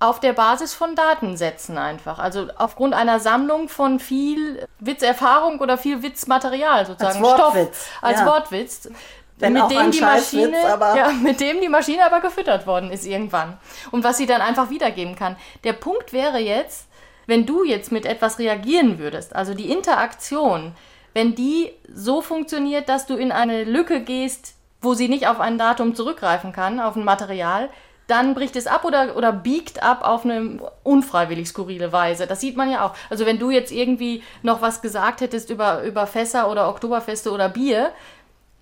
auf 0.00 0.20
der 0.20 0.32
Basis 0.32 0.74
von 0.74 0.94
Datensätzen 0.94 1.76
einfach. 1.76 2.18
Also 2.18 2.48
aufgrund 2.56 2.94
einer 2.94 3.18
Sammlung 3.18 3.68
von 3.68 3.98
viel 3.98 4.66
Witzerfahrung 4.78 5.58
oder 5.58 5.76
viel 5.76 6.02
Witzmaterial 6.02 6.86
sozusagen. 6.86 7.24
Als 7.24 7.38
Wortwitz. 7.38 7.86
Stoff, 7.86 8.02
als 8.02 8.20
ja. 8.20 8.26
Wortwitz. 8.26 8.90
Wenn 9.38 9.52
mit 9.52 9.70
dem 9.70 9.90
die 9.90 10.00
Maschine, 10.00 10.64
aber- 10.72 10.96
ja, 10.96 11.10
mit 11.10 11.40
dem 11.40 11.60
die 11.60 11.68
Maschine 11.68 12.04
aber 12.04 12.20
gefüttert 12.20 12.66
worden 12.66 12.90
ist 12.90 13.06
irgendwann. 13.06 13.56
Und 13.90 14.02
was 14.04 14.18
sie 14.18 14.26
dann 14.26 14.40
einfach 14.40 14.70
wiedergeben 14.70 15.14
kann. 15.14 15.36
Der 15.64 15.72
Punkt 15.74 16.12
wäre 16.12 16.38
jetzt, 16.38 16.88
wenn 17.26 17.46
du 17.46 17.62
jetzt 17.64 17.92
mit 17.92 18.04
etwas 18.04 18.38
reagieren 18.38 18.98
würdest, 18.98 19.34
also 19.36 19.54
die 19.54 19.70
Interaktion, 19.70 20.74
wenn 21.14 21.34
die 21.34 21.72
so 21.92 22.20
funktioniert, 22.20 22.88
dass 22.88 23.06
du 23.06 23.14
in 23.16 23.30
eine 23.32 23.64
Lücke 23.64 24.00
gehst, 24.00 24.54
wo 24.80 24.94
sie 24.94 25.08
nicht 25.08 25.26
auf 25.28 25.40
ein 25.40 25.58
Datum 25.58 25.94
zurückgreifen 25.94 26.52
kann, 26.52 26.80
auf 26.80 26.96
ein 26.96 27.04
Material, 27.04 27.68
dann 28.08 28.34
bricht 28.34 28.56
es 28.56 28.66
ab 28.66 28.84
oder, 28.84 29.16
oder 29.16 29.32
biegt 29.32 29.82
ab 29.82 30.02
auf 30.02 30.24
eine 30.24 30.58
unfreiwillig 30.82 31.46
skurrile 31.46 31.92
Weise. 31.92 32.26
Das 32.26 32.40
sieht 32.40 32.56
man 32.56 32.70
ja 32.70 32.84
auch. 32.84 32.94
Also 33.10 33.26
wenn 33.26 33.38
du 33.38 33.50
jetzt 33.50 33.70
irgendwie 33.70 34.24
noch 34.42 34.62
was 34.62 34.80
gesagt 34.80 35.20
hättest 35.20 35.50
über, 35.50 35.82
über 35.82 36.06
Fässer 36.06 36.50
oder 36.50 36.68
Oktoberfeste 36.70 37.30
oder 37.30 37.50
Bier, 37.50 37.92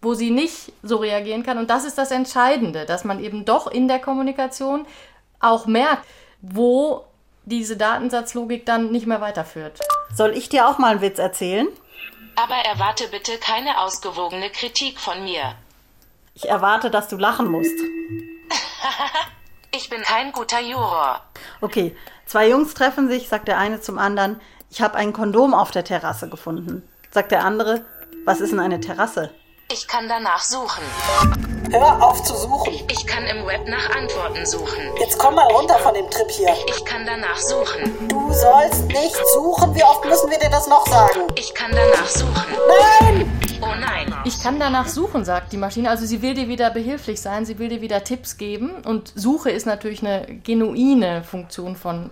wo 0.02 0.14
sie 0.14 0.30
nicht 0.30 0.72
so 0.82 0.96
reagieren 0.96 1.44
kann. 1.44 1.58
Und 1.58 1.70
das 1.70 1.84
ist 1.84 1.96
das 1.96 2.10
Entscheidende, 2.10 2.86
dass 2.86 3.04
man 3.04 3.22
eben 3.22 3.44
doch 3.44 3.68
in 3.68 3.86
der 3.88 4.00
Kommunikation 4.00 4.84
auch 5.38 5.66
merkt, 5.66 6.04
wo 6.42 7.04
diese 7.44 7.76
Datensatzlogik 7.76 8.66
dann 8.66 8.90
nicht 8.90 9.06
mehr 9.06 9.20
weiterführt. 9.20 9.78
Soll 10.12 10.36
ich 10.36 10.48
dir 10.48 10.68
auch 10.68 10.78
mal 10.78 10.92
einen 10.92 11.00
Witz 11.00 11.18
erzählen? 11.18 11.68
Aber 12.34 12.54
erwarte 12.54 13.08
bitte 13.08 13.38
keine 13.38 13.80
ausgewogene 13.80 14.50
Kritik 14.50 14.98
von 14.98 15.22
mir. 15.22 15.54
Ich 16.34 16.48
erwarte, 16.48 16.90
dass 16.90 17.08
du 17.08 17.16
lachen 17.16 17.50
musst. 17.50 17.78
Ich 19.74 19.90
bin 19.90 20.00
kein 20.02 20.32
guter 20.32 20.60
Juror. 20.60 21.20
Okay, 21.60 21.94
zwei 22.24 22.48
Jungs 22.48 22.72
treffen 22.72 23.10
sich, 23.10 23.28
sagt 23.28 23.46
der 23.46 23.58
eine 23.58 23.78
zum 23.78 23.98
anderen, 23.98 24.40
ich 24.70 24.80
habe 24.80 24.94
ein 24.94 25.12
Kondom 25.12 25.52
auf 25.52 25.70
der 25.70 25.84
Terrasse 25.84 26.30
gefunden. 26.30 26.88
Sagt 27.10 27.30
der 27.30 27.44
andere, 27.44 27.84
was 28.24 28.40
ist 28.40 28.52
denn 28.52 28.60
eine 28.60 28.80
Terrasse? 28.80 29.32
Ich 29.70 29.86
kann 29.86 30.08
danach 30.08 30.40
suchen. 30.40 30.82
Hör 31.70 32.02
auf 32.02 32.22
zu 32.22 32.34
suchen. 32.34 32.72
Ich 32.90 33.06
kann 33.06 33.24
im 33.24 33.46
Web 33.46 33.68
nach 33.68 33.90
Antworten 33.90 34.46
suchen. 34.46 34.82
Jetzt 34.98 35.18
komm 35.18 35.34
mal 35.34 35.46
runter 35.52 35.78
von 35.80 35.92
dem 35.92 36.08
Trip 36.10 36.30
hier. 36.30 36.54
Ich 36.68 36.84
kann 36.84 37.04
danach 37.04 37.36
suchen. 37.36 38.08
Du 38.08 38.32
sollst 38.32 38.86
nicht 38.86 39.16
suchen. 39.34 39.74
Wie 39.74 39.82
oft 39.82 40.04
müssen 40.04 40.30
wir 40.30 40.38
dir 40.38 40.50
das 40.50 40.68
noch 40.68 40.86
sagen? 40.86 41.20
Ich 41.34 41.52
kann 41.52 41.72
danach 41.72 42.06
suchen. 42.06 42.56
Nein! 43.00 43.35
Oh 43.62 43.74
nein. 43.80 44.14
Ich 44.24 44.42
kann 44.42 44.60
danach 44.60 44.88
suchen, 44.88 45.24
sagt 45.24 45.52
die 45.52 45.56
Maschine. 45.56 45.90
Also 45.90 46.04
sie 46.04 46.20
will 46.20 46.34
dir 46.34 46.48
wieder 46.48 46.70
behilflich 46.70 47.20
sein, 47.20 47.46
sie 47.46 47.58
will 47.58 47.68
dir 47.68 47.80
wieder 47.80 48.04
Tipps 48.04 48.36
geben. 48.36 48.70
Und 48.84 49.12
Suche 49.14 49.50
ist 49.50 49.66
natürlich 49.66 50.02
eine 50.02 50.26
genuine 50.44 51.24
Funktion 51.24 51.76
von 51.76 52.10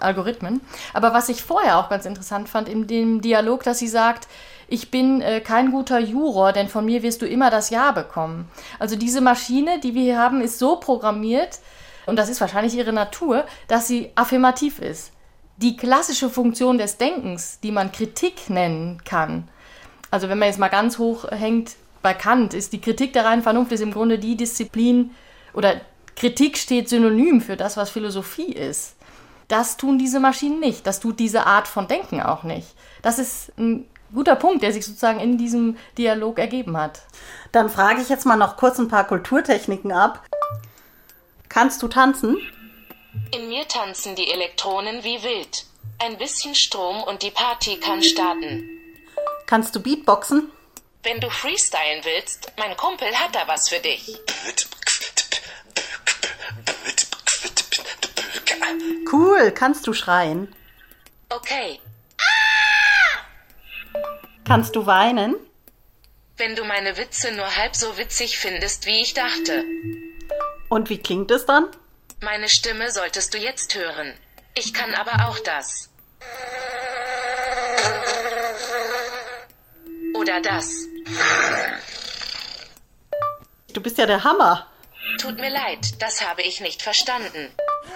Algorithmen. 0.00 0.60
Aber 0.92 1.12
was 1.12 1.28
ich 1.28 1.42
vorher 1.42 1.78
auch 1.78 1.88
ganz 1.88 2.06
interessant 2.06 2.48
fand 2.48 2.68
in 2.68 2.86
dem 2.86 3.20
Dialog, 3.20 3.62
dass 3.62 3.78
sie 3.78 3.88
sagt, 3.88 4.28
ich 4.68 4.90
bin 4.90 5.20
äh, 5.20 5.40
kein 5.40 5.70
guter 5.70 5.98
Juror, 5.98 6.52
denn 6.52 6.68
von 6.68 6.84
mir 6.84 7.02
wirst 7.02 7.22
du 7.22 7.26
immer 7.26 7.50
das 7.50 7.70
Ja 7.70 7.92
bekommen. 7.92 8.48
Also 8.78 8.96
diese 8.96 9.20
Maschine, 9.20 9.80
die 9.80 9.94
wir 9.94 10.02
hier 10.02 10.18
haben, 10.18 10.40
ist 10.40 10.58
so 10.58 10.76
programmiert, 10.76 11.60
und 12.06 12.16
das 12.16 12.28
ist 12.28 12.40
wahrscheinlich 12.40 12.74
ihre 12.74 12.92
Natur, 12.92 13.44
dass 13.68 13.86
sie 13.86 14.10
affirmativ 14.14 14.78
ist. 14.78 15.12
Die 15.56 15.76
klassische 15.76 16.28
Funktion 16.28 16.78
des 16.78 16.98
Denkens, 16.98 17.60
die 17.62 17.72
man 17.72 17.92
Kritik 17.92 18.50
nennen 18.50 19.00
kann, 19.04 19.48
also 20.14 20.28
wenn 20.28 20.38
man 20.38 20.46
jetzt 20.46 20.60
mal 20.60 20.68
ganz 20.68 20.98
hoch 20.98 21.28
hängt 21.32 21.72
bei 22.00 22.14
Kant, 22.14 22.54
ist 22.54 22.72
die 22.72 22.80
Kritik 22.80 23.12
der 23.14 23.24
reinen 23.24 23.42
Vernunft 23.42 23.72
ist 23.72 23.80
im 23.80 23.92
Grunde 23.92 24.16
die 24.16 24.36
Disziplin 24.36 25.10
oder 25.54 25.80
Kritik 26.14 26.56
steht 26.56 26.88
synonym 26.88 27.40
für 27.40 27.56
das, 27.56 27.76
was 27.76 27.90
Philosophie 27.90 28.52
ist. 28.52 28.94
Das 29.48 29.76
tun 29.76 29.98
diese 29.98 30.20
Maschinen 30.20 30.60
nicht. 30.60 30.86
Das 30.86 31.00
tut 31.00 31.18
diese 31.18 31.48
Art 31.48 31.66
von 31.66 31.88
Denken 31.88 32.22
auch 32.22 32.44
nicht. 32.44 32.68
Das 33.02 33.18
ist 33.18 33.58
ein 33.58 33.88
guter 34.14 34.36
Punkt, 34.36 34.62
der 34.62 34.72
sich 34.72 34.86
sozusagen 34.86 35.18
in 35.18 35.36
diesem 35.36 35.76
Dialog 35.98 36.38
ergeben 36.38 36.76
hat. 36.76 37.02
Dann 37.50 37.68
frage 37.68 38.00
ich 38.00 38.08
jetzt 38.08 38.24
mal 38.24 38.36
noch 38.36 38.56
kurz 38.56 38.78
ein 38.78 38.86
paar 38.86 39.08
Kulturtechniken 39.08 39.90
ab. 39.90 40.24
Kannst 41.48 41.82
du 41.82 41.88
tanzen? 41.88 42.36
In 43.36 43.48
mir 43.48 43.66
tanzen 43.66 44.14
die 44.14 44.30
Elektronen 44.30 45.02
wie 45.02 45.20
wild. 45.24 45.66
Ein 45.98 46.18
bisschen 46.18 46.54
Strom 46.54 47.02
und 47.02 47.24
die 47.24 47.32
Party 47.32 47.80
kann 47.80 48.00
starten. 48.00 48.83
Kannst 49.46 49.74
du 49.74 49.80
Beatboxen? 49.80 50.50
Wenn 51.02 51.20
du 51.20 51.28
freestylen 51.30 52.04
willst, 52.04 52.50
mein 52.56 52.76
Kumpel 52.76 53.08
hat 53.18 53.34
da 53.34 53.46
was 53.46 53.68
für 53.68 53.78
dich. 53.80 54.18
Cool, 59.12 59.50
kannst 59.52 59.86
du 59.86 59.92
schreien? 59.92 60.54
Okay, 61.28 61.80
Kannst 64.46 64.76
du 64.76 64.84
weinen? 64.86 65.36
wenn 66.36 66.56
du 66.56 66.64
meine 66.64 66.96
Witze 66.96 67.30
nur 67.30 67.56
halb 67.56 67.76
so 67.76 67.96
witzig 67.96 68.38
findest, 68.38 68.86
wie 68.86 69.00
ich 69.00 69.14
dachte. 69.14 69.64
Und 70.68 70.90
wie 70.90 70.98
klingt 70.98 71.30
es 71.30 71.46
dann? 71.46 71.68
Meine 72.20 72.48
Stimme 72.48 72.90
solltest 72.90 73.32
du 73.34 73.38
jetzt 73.38 73.76
hören. 73.76 74.12
Ich 74.56 74.74
kann 74.74 74.94
aber 74.94 75.28
auch 75.28 75.38
das. 75.38 75.90
Oder 80.24 80.40
das. 80.40 80.88
Du 83.74 83.82
bist 83.82 83.98
ja 83.98 84.06
der 84.06 84.24
Hammer. 84.24 84.66
Tut 85.18 85.38
mir 85.38 85.50
leid, 85.50 86.00
das 86.00 86.26
habe 86.26 86.40
ich 86.40 86.62
nicht 86.62 86.80
verstanden. 86.80 87.50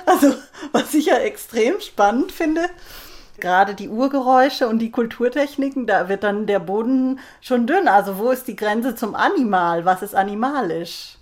Also, 0.04 0.34
was 0.72 0.92
ich 0.92 1.06
ja 1.06 1.16
extrem 1.16 1.80
spannend 1.80 2.30
finde, 2.30 2.68
gerade 3.40 3.74
die 3.74 3.88
Urgeräusche 3.88 4.68
und 4.68 4.78
die 4.78 4.90
Kulturtechniken, 4.90 5.86
da 5.86 6.10
wird 6.10 6.22
dann 6.22 6.46
der 6.46 6.58
Boden 6.58 7.18
schon 7.40 7.66
dünn. 7.66 7.88
Also, 7.88 8.18
wo 8.18 8.30
ist 8.30 8.46
die 8.46 8.56
Grenze 8.56 8.94
zum 8.94 9.14
Animal? 9.14 9.86
Was 9.86 10.02
ist 10.02 10.14
animalisch? 10.14 11.16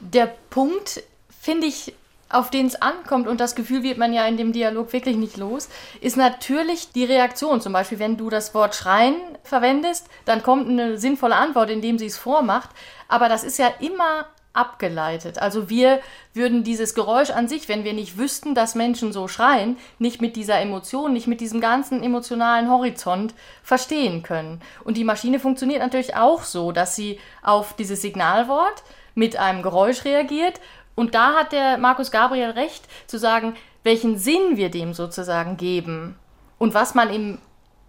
Der 0.00 0.26
Punkt, 0.50 1.02
finde 1.40 1.66
ich, 1.66 1.94
auf 2.32 2.50
den 2.50 2.66
es 2.66 2.80
ankommt, 2.80 3.28
und 3.28 3.40
das 3.40 3.54
Gefühl 3.54 3.82
wird 3.82 3.98
man 3.98 4.12
ja 4.12 4.26
in 4.26 4.36
dem 4.36 4.52
Dialog 4.52 4.92
wirklich 4.92 5.16
nicht 5.16 5.36
los, 5.36 5.68
ist 6.00 6.16
natürlich 6.16 6.92
die 6.92 7.04
Reaktion. 7.04 7.60
Zum 7.60 7.72
Beispiel, 7.72 7.98
wenn 7.98 8.16
du 8.16 8.30
das 8.30 8.54
Wort 8.54 8.74
schreien 8.74 9.16
verwendest, 9.42 10.06
dann 10.24 10.42
kommt 10.42 10.68
eine 10.68 10.98
sinnvolle 10.98 11.36
Antwort, 11.36 11.70
indem 11.70 11.98
sie 11.98 12.06
es 12.06 12.18
vormacht. 12.18 12.70
Aber 13.08 13.28
das 13.28 13.44
ist 13.44 13.58
ja 13.58 13.68
immer 13.80 14.26
abgeleitet. 14.54 15.38
Also 15.38 15.70
wir 15.70 16.00
würden 16.34 16.64
dieses 16.64 16.94
Geräusch 16.94 17.30
an 17.30 17.48
sich, 17.48 17.68
wenn 17.68 17.84
wir 17.84 17.92
nicht 17.92 18.18
wüssten, 18.18 18.54
dass 18.54 18.74
Menschen 18.74 19.12
so 19.12 19.28
schreien, 19.28 19.76
nicht 19.98 20.20
mit 20.20 20.36
dieser 20.36 20.60
Emotion, 20.60 21.12
nicht 21.12 21.26
mit 21.26 21.40
diesem 21.40 21.60
ganzen 21.60 22.02
emotionalen 22.02 22.70
Horizont 22.70 23.34
verstehen 23.62 24.22
können. 24.22 24.60
Und 24.84 24.96
die 24.96 25.04
Maschine 25.04 25.40
funktioniert 25.40 25.80
natürlich 25.80 26.16
auch 26.16 26.42
so, 26.42 26.72
dass 26.72 26.96
sie 26.96 27.18
auf 27.42 27.74
dieses 27.74 28.02
Signalwort 28.02 28.82
mit 29.14 29.36
einem 29.36 29.62
Geräusch 29.62 30.04
reagiert. 30.04 30.60
Und 30.94 31.14
da 31.14 31.34
hat 31.34 31.52
der 31.52 31.78
Markus 31.78 32.10
Gabriel 32.10 32.50
recht, 32.50 32.86
zu 33.06 33.18
sagen, 33.18 33.54
welchen 33.82 34.18
Sinn 34.18 34.56
wir 34.56 34.70
dem 34.70 34.94
sozusagen 34.94 35.56
geben 35.56 36.16
und 36.58 36.74
was 36.74 36.94
man 36.94 37.12
im 37.12 37.38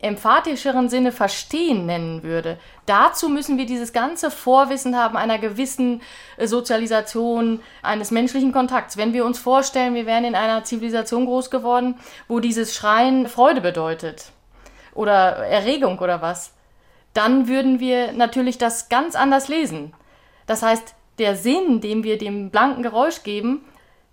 emphatischeren 0.03 0.89
Sinne 0.89 1.13
verstehen 1.13 1.86
nennen 1.86 2.24
würde. 2.24 2.60
Dazu 2.86 3.29
müssen 3.29 3.57
wir 3.57 3.65
dieses 3.65 3.93
ganze 3.93 4.29
Vorwissen 4.29 4.98
haben 4.98 5.15
einer 5.15 5.39
gewissen 5.39 6.01
äh, 6.36 6.45
Sozialisation, 6.45 7.62
eines 7.81 8.12
menschlichen 8.12 8.51
Kontakts. 8.51 8.98
Wenn 8.98 9.13
wir 9.13 9.24
uns 9.24 9.39
vorstellen, 9.39 9.95
wir 9.95 10.05
wären 10.05 10.25
in 10.25 10.36
einer 10.36 10.65
Zivilisation 10.65 11.25
groß 11.25 11.50
geworden, 11.50 11.95
wo 12.27 12.41
dieses 12.41 12.75
Schreien 12.75 13.27
Freude 13.27 13.62
bedeutet 13.62 14.33
oder 14.93 15.38
Erregung 15.38 16.00
oder 16.00 16.22
was, 16.22 16.53
dann 17.13 17.48
würden 17.48 17.79
wir 17.79 18.12
natürlich 18.12 18.57
das 18.57 18.89
ganz 18.89 19.15
anders 19.15 19.48
lesen. 19.48 19.93
Das 20.48 20.63
heißt, 20.63 20.95
der 21.20 21.36
Sinn, 21.36 21.82
den 21.82 22.03
wir 22.03 22.17
dem 22.17 22.50
blanken 22.50 22.84
Geräusch 22.84 23.24
geben, 23.24 23.62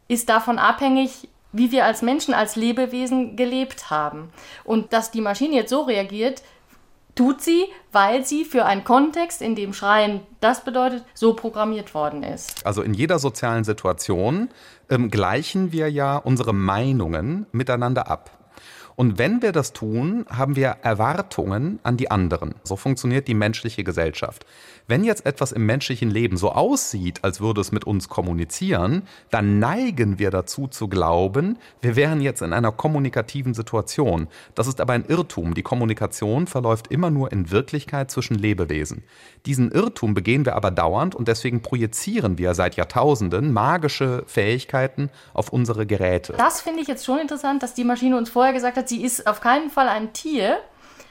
ist 0.09 0.29
davon 0.29 0.59
abhängig, 0.59 1.29
wie 1.53 1.73
wir 1.73 1.85
als 1.85 2.03
Menschen, 2.03 2.35
als 2.35 2.57
Lebewesen 2.57 3.37
gelebt 3.37 3.91
haben. 3.91 4.31
Und 4.65 4.93
dass 4.93 5.11
die 5.11 5.21
Maschine 5.21 5.57
jetzt 5.57 5.71
so 5.71 5.83
reagiert, 5.83 6.43
tut 7.15 7.43
sie, 7.43 7.65
weil 7.93 8.25
sie 8.25 8.45
für 8.45 8.65
einen 8.65 8.85
Kontext, 8.85 9.43
in 9.43 9.55
dem 9.55 9.73
Schreien 9.73 10.21
das 10.41 10.65
bedeutet, 10.65 11.05
so 11.15 11.35
programmiert 11.35 11.95
worden 11.95 12.23
ist. 12.23 12.65
Also 12.65 12.83
in 12.83 12.95
jeder 12.95 13.19
sozialen 13.19 13.65
Situation 13.65 14.49
ähm, 14.89 15.11
gleichen 15.11 15.73
wir 15.73 15.91
ja 15.91 16.17
unsere 16.17 16.53
Meinungen 16.53 17.47
miteinander 17.53 18.09
ab. 18.09 18.31
Und 19.01 19.17
wenn 19.17 19.41
wir 19.41 19.53
das 19.53 19.73
tun, 19.73 20.27
haben 20.29 20.57
wir 20.57 20.77
Erwartungen 20.83 21.79
an 21.83 21.97
die 21.97 22.11
anderen. 22.11 22.55
So 22.65 22.77
funktioniert 22.77 23.29
die 23.29 23.35
menschliche 23.35 23.83
Gesellschaft. 23.83 24.45
Wenn 24.89 25.05
jetzt 25.05 25.25
etwas 25.25 25.53
im 25.53 25.65
menschlichen 25.65 26.11
Leben 26.11 26.37
so 26.37 26.51
aussieht, 26.53 27.25
als 27.25 27.41
würde 27.41 27.63
es 27.63 27.73
mit 27.73 27.85
uns 27.85 28.11
kommunizieren, 28.11 29.05
dann 29.31 29.59
neigen 29.59 30.19
wir 30.19 30.31
dazu 30.31 30.67
zu 30.67 30.89
glauben, 30.89 31.57
wir 31.81 31.97
wären 31.97 32.21
jetzt 32.21 32.43
in 32.43 32.53
einer 32.53 32.73
kommunikativen 32.73 33.55
Situation. 33.55 34.29
Das 34.55 34.67
ist 34.67 34.83
aber 34.83 34.93
ein 34.93 35.07
Irrtum. 35.07 35.55
Die 35.55 35.63
Kommunikation 35.63 36.47
verläuft 36.47 36.89
immer 36.89 37.09
nur 37.09 37.33
in 37.33 37.51
Wirklichkeit 37.51 38.11
zwischen 38.11 38.35
Lebewesen. 38.35 39.05
Diesen 39.47 39.71
Irrtum 39.71 40.13
begehen 40.13 40.45
wir 40.45 40.57
aber 40.57 40.71
dauernd 40.71 41.15
und 41.15 41.27
deswegen 41.27 41.63
projizieren 41.63 42.37
wir 42.37 42.53
seit 42.53 42.77
Jahrtausenden 42.77 43.55
magische 43.55 44.25
Fähigkeiten 44.27 45.09
auf 45.33 45.55
unsere 45.55 45.87
Geräte. 45.87 46.35
Das 46.37 46.61
finde 46.61 46.83
ich 46.83 46.89
jetzt 46.89 47.07
schon 47.07 47.19
interessant, 47.19 47.63
dass 47.63 47.73
die 47.73 47.85
Maschine 47.85 48.19
uns 48.19 48.29
vorher 48.29 48.53
gesagt 48.53 48.77
hat, 48.77 48.90
sie 48.91 49.03
ist 49.03 49.27
auf 49.27 49.41
keinen 49.41 49.71
Fall 49.71 49.89
ein 49.89 50.13
Tier, 50.13 50.59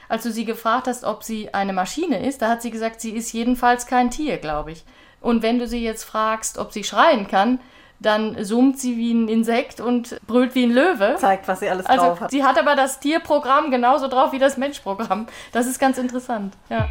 als 0.08 0.22
du 0.22 0.30
sie 0.30 0.44
gefragt 0.44 0.86
hast, 0.86 1.02
ob 1.04 1.24
sie 1.24 1.52
eine 1.52 1.72
Maschine 1.72 2.24
ist, 2.24 2.42
da 2.42 2.48
hat 2.48 2.62
sie 2.62 2.70
gesagt, 2.70 3.00
sie 3.00 3.10
ist 3.10 3.32
jedenfalls 3.32 3.86
kein 3.86 4.10
Tier, 4.10 4.38
glaube 4.38 4.72
ich. 4.72 4.84
Und 5.20 5.42
wenn 5.42 5.58
du 5.58 5.66
sie 5.66 5.82
jetzt 5.82 6.04
fragst, 6.04 6.58
ob 6.58 6.72
sie 6.72 6.84
schreien 6.84 7.26
kann, 7.26 7.58
dann 8.00 8.42
summt 8.44 8.78
sie 8.78 8.96
wie 8.96 9.12
ein 9.12 9.28
Insekt 9.28 9.80
und 9.80 10.18
brüllt 10.26 10.54
wie 10.54 10.64
ein 10.64 10.72
Löwe. 10.72 11.16
Zeigt, 11.18 11.46
was 11.48 11.60
sie 11.60 11.68
alles 11.68 11.84
also, 11.86 12.06
drauf 12.06 12.20
hat. 12.22 12.30
Sie 12.30 12.42
hat 12.42 12.58
aber 12.58 12.74
das 12.74 12.98
Tierprogramm 12.98 13.70
genauso 13.70 14.08
drauf 14.08 14.32
wie 14.32 14.38
das 14.38 14.56
Menschprogramm. 14.56 15.26
Das 15.52 15.66
ist 15.66 15.78
ganz 15.78 15.98
interessant. 15.98 16.54
Ja. 16.70 16.88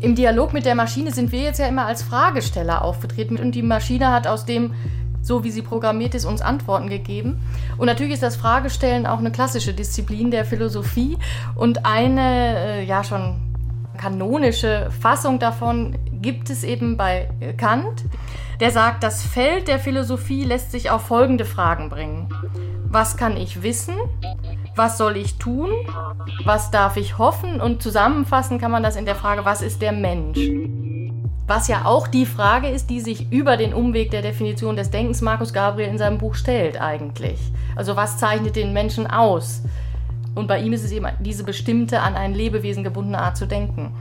Im 0.00 0.14
Dialog 0.14 0.52
mit 0.52 0.64
der 0.64 0.74
Maschine 0.74 1.10
sind 1.10 1.32
wir 1.32 1.40
jetzt 1.40 1.58
ja 1.58 1.66
immer 1.66 1.86
als 1.86 2.02
Fragesteller 2.02 2.82
aufgetreten 2.82 3.38
und 3.38 3.52
die 3.52 3.62
Maschine 3.62 4.12
hat 4.12 4.26
aus 4.26 4.44
dem 4.44 4.74
so 5.26 5.42
wie 5.42 5.50
sie 5.50 5.62
programmiert 5.62 6.14
ist, 6.14 6.24
uns 6.24 6.40
Antworten 6.40 6.88
gegeben. 6.88 7.40
Und 7.78 7.86
natürlich 7.86 8.14
ist 8.14 8.22
das 8.22 8.36
Fragestellen 8.36 9.06
auch 9.06 9.18
eine 9.18 9.32
klassische 9.32 9.74
Disziplin 9.74 10.30
der 10.30 10.44
Philosophie 10.44 11.18
und 11.56 11.84
eine, 11.84 12.56
äh, 12.56 12.84
ja, 12.84 13.02
schon 13.02 13.36
kanonische 13.96 14.90
Fassung 15.00 15.38
davon 15.38 15.96
gibt 16.12 16.50
es 16.50 16.64
eben 16.64 16.96
bei 16.96 17.28
Kant. 17.56 18.04
Der 18.60 18.70
sagt, 18.70 19.02
das 19.02 19.22
Feld 19.22 19.68
der 19.68 19.78
Philosophie 19.78 20.44
lässt 20.44 20.70
sich 20.70 20.90
auf 20.90 21.02
folgende 21.02 21.44
Fragen 21.44 21.88
bringen. 21.88 22.28
Was 22.88 23.16
kann 23.16 23.36
ich 23.36 23.62
wissen? 23.62 23.94
Was 24.76 24.96
soll 24.96 25.16
ich 25.16 25.38
tun? 25.38 25.70
Was 26.44 26.70
darf 26.70 26.96
ich 26.96 27.18
hoffen? 27.18 27.60
Und 27.60 27.82
zusammenfassen 27.82 28.58
kann 28.58 28.70
man 28.70 28.82
das 28.82 28.96
in 28.96 29.06
der 29.06 29.16
Frage, 29.16 29.44
was 29.44 29.60
ist 29.60 29.82
der 29.82 29.92
Mensch? 29.92 30.38
Was 31.46 31.68
ja 31.68 31.84
auch 31.84 32.08
die 32.08 32.26
Frage 32.26 32.68
ist, 32.68 32.90
die 32.90 33.00
sich 33.00 33.30
über 33.30 33.56
den 33.56 33.72
Umweg 33.72 34.10
der 34.10 34.22
Definition 34.22 34.74
des 34.74 34.90
Denkens 34.90 35.22
Markus 35.22 35.52
Gabriel 35.52 35.88
in 35.88 35.98
seinem 35.98 36.18
Buch 36.18 36.34
stellt 36.34 36.80
eigentlich. 36.80 37.38
Also 37.76 37.94
was 37.94 38.18
zeichnet 38.18 38.56
den 38.56 38.72
Menschen 38.72 39.06
aus? 39.06 39.62
Und 40.34 40.48
bei 40.48 40.60
ihm 40.60 40.72
ist 40.72 40.84
es 40.84 40.90
eben 40.90 41.06
diese 41.20 41.44
bestimmte, 41.44 42.00
an 42.00 42.14
ein 42.14 42.34
Lebewesen 42.34 42.82
gebundene 42.82 43.18
Art 43.18 43.36
zu 43.36 43.46
denken. 43.46 43.94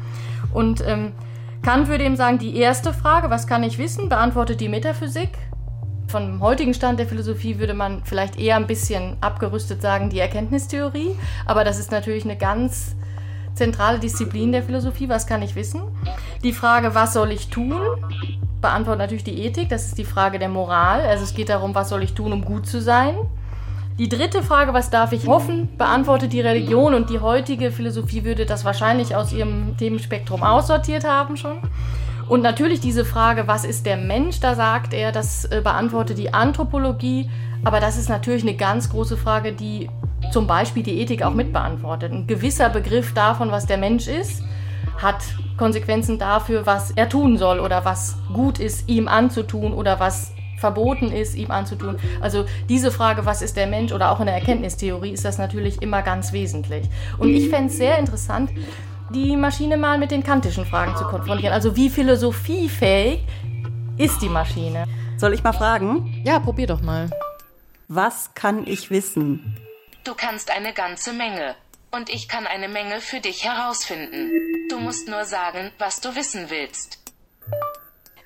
Und 0.54 0.84
ähm, 0.88 1.14
Kant 1.62 1.88
würde 1.88 2.04
eben 2.04 2.16
sagen, 2.16 2.40
die 2.40 2.58
erste 2.58 2.94
Frage, 2.94 3.30
was 3.30 3.48
kann 3.48 3.64
ich 3.64 3.78
wissen, 3.78 4.10
beantwortet 4.10 4.60
die 4.60 4.70
Metaphysik. 4.70 5.30
Vom 6.08 6.42
heutigen 6.42 6.74
Stand 6.74 7.00
der 7.00 7.08
Philosophie 7.08 7.60
würde 7.60 7.74
man 7.74 8.04
vielleicht 8.04 8.40
eher 8.40 8.56
ein 8.56 8.68
bisschen 8.68 9.18
abgerüstet 9.22 9.82
sagen, 9.82 10.10
die 10.10 10.20
Erkenntnistheorie. 10.20 11.16
Aber 11.46 11.64
das 11.64 11.80
ist 11.80 11.92
natürlich 11.92 12.24
eine 12.24 12.38
ganz 12.38 12.96
zentrale 13.56 14.00
Disziplin 14.00 14.52
der 14.52 14.64
Philosophie, 14.64 15.10
was 15.10 15.26
kann 15.26 15.42
ich 15.42 15.56
wissen? 15.56 15.82
Die 16.44 16.54
Frage, 16.54 16.94
was 16.94 17.14
soll 17.14 17.32
ich 17.32 17.50
tun? 17.50 17.74
Beantwortet 18.62 19.00
natürlich 19.00 19.24
die 19.24 19.44
Ethik, 19.44 19.70
das 19.70 19.88
ist 19.88 19.98
die 19.98 20.06
Frage 20.06 20.40
der 20.40 20.50
Moral. 20.50 21.02
Also 21.02 21.24
es 21.24 21.34
geht 21.34 21.50
darum, 21.50 21.74
was 21.74 21.90
soll 21.90 22.04
ich 22.04 22.14
tun, 22.14 22.34
um 22.34 22.44
gut 22.44 22.68
zu 22.68 22.82
sein? 22.82 23.16
Die 23.98 24.10
dritte 24.10 24.44
Frage, 24.44 24.74
was 24.74 24.90
darf 24.90 25.14
ich 25.14 25.26
hoffen, 25.26 25.70
beantwortet 25.78 26.34
die 26.34 26.42
Religion 26.42 26.94
und 26.94 27.10
die 27.10 27.20
heutige 27.20 27.72
Philosophie 27.72 28.26
würde 28.26 28.46
das 28.46 28.66
wahrscheinlich 28.66 29.16
aus 29.16 29.32
ihrem 29.32 29.78
Themenspektrum 29.78 30.44
aussortiert 30.44 31.06
haben 31.06 31.38
schon. 31.38 31.60
Und 32.28 32.42
natürlich 32.42 32.82
diese 32.82 33.06
Frage, 33.06 33.48
was 33.48 33.64
ist 33.64 33.86
der 33.86 33.98
Mensch, 33.98 34.40
da 34.40 34.56
sagt 34.56 34.94
er, 34.94 35.12
das 35.12 35.46
äh, 35.46 35.62
beantwortet 35.64 36.18
die 36.18 36.34
Anthropologie. 36.34 37.30
Aber 37.64 37.80
das 37.80 37.98
ist 37.98 38.10
natürlich 38.10 38.44
eine 38.44 38.56
ganz 38.56 38.90
große 38.90 39.16
Frage, 39.16 39.54
die 39.54 39.90
zum 40.32 40.48
Beispiel 40.48 40.84
die 40.84 41.00
Ethik 41.00 41.24
auch 41.24 41.34
mitbeantwortet. 41.34 42.12
Ein 42.12 42.28
gewisser 42.28 42.70
Begriff 42.70 43.14
davon, 43.14 43.52
was 43.52 43.66
der 43.66 43.78
Mensch 43.78 44.08
ist, 44.08 44.44
hat 44.98 45.24
Konsequenzen 45.58 46.20
dafür, 46.20 46.66
was 46.66 46.92
er 46.92 47.10
tun 47.10 47.38
soll 47.38 47.60
oder 47.60 47.86
was 47.86 48.18
gut 48.34 48.60
ist, 48.60 48.88
ihm 48.90 49.08
anzutun 49.08 49.74
oder 49.74 50.00
was 50.00 50.32
verboten 50.58 51.12
ist, 51.12 51.36
ihm 51.36 51.52
anzutun. 51.52 51.98
Also 52.22 52.46
diese 52.70 52.92
Frage, 52.92 53.26
was 53.26 53.42
ist 53.42 53.58
der 53.58 53.68
Mensch 53.68 53.92
oder 53.92 54.12
auch 54.12 54.20
in 54.20 54.26
der 54.26 54.36
Erkenntnistheorie 54.36 55.12
ist 55.12 55.26
das 55.26 55.38
natürlich 55.38 55.82
immer 55.82 56.02
ganz 56.02 56.34
wesentlich. 56.34 56.90
Und 57.18 57.30
ich 57.30 57.50
fände 57.50 57.68
es 57.68 57.78
sehr 57.78 57.98
interessant, 57.98 58.50
die 59.14 59.36
Maschine 59.38 59.78
mal 59.78 59.98
mit 59.98 60.12
den 60.12 60.24
kantischen 60.24 60.66
Fragen 60.66 60.96
zu 60.96 61.04
konfrontieren. 61.06 61.54
Also 61.54 61.76
wie 61.76 61.90
philosophiefähig 61.90 63.24
ist 63.98 64.22
die 64.22 64.30
Maschine? 64.30 64.86
Soll 65.18 65.34
ich 65.34 65.44
mal 65.44 65.54
fragen? 65.54 66.22
Ja, 66.26 66.40
probier 66.40 66.68
doch 66.68 66.82
mal. 66.82 67.10
Was 67.88 68.34
kann 68.34 68.66
ich 68.66 68.90
wissen? 68.90 69.56
Du 70.06 70.14
kannst 70.14 70.52
eine 70.52 70.72
ganze 70.72 71.14
Menge. 71.14 71.56
Und 71.90 72.10
ich 72.10 72.28
kann 72.28 72.46
eine 72.46 72.70
Menge 72.70 73.02
für 73.02 73.20
dich 73.20 73.44
herausfinden. 73.44 74.32
Du 74.70 74.80
musst 74.80 75.08
nur 75.08 75.26
sagen, 75.26 75.72
was 75.80 76.00
du 76.00 76.16
wissen 76.16 76.52
willst. 76.52 77.00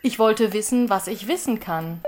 Ich 0.02 0.20
wollte 0.20 0.52
wissen, 0.52 0.90
was 0.90 1.08
ich 1.08 1.30
wissen 1.30 1.62
kann. 1.62 2.02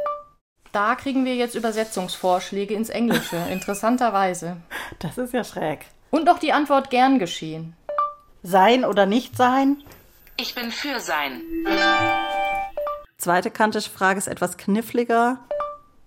Da 0.74 0.96
kriegen 0.96 1.24
wir 1.24 1.36
jetzt 1.36 1.56
Übersetzungsvorschläge 1.56 2.74
ins 2.74 2.90
Englische, 2.90 3.38
interessanterweise. 3.50 4.58
Das 5.00 5.18
ist 5.18 5.34
ja 5.34 5.46
schräg. 5.46 5.86
Und 6.10 6.26
noch 6.26 6.40
die 6.40 6.52
Antwort 6.52 6.90
gern 6.90 7.18
geschehen. 7.18 7.74
Sein 8.44 8.84
oder 8.84 9.06
nicht 9.06 9.38
sein? 9.38 9.82
Ich 10.36 10.54
bin 10.54 10.72
für 10.72 11.00
sein. 11.00 11.44
Zweite 13.18 13.50
kantische 13.50 13.90
Frage 13.90 14.18
ist 14.18 14.28
etwas 14.28 14.58
kniffliger. 14.58 15.38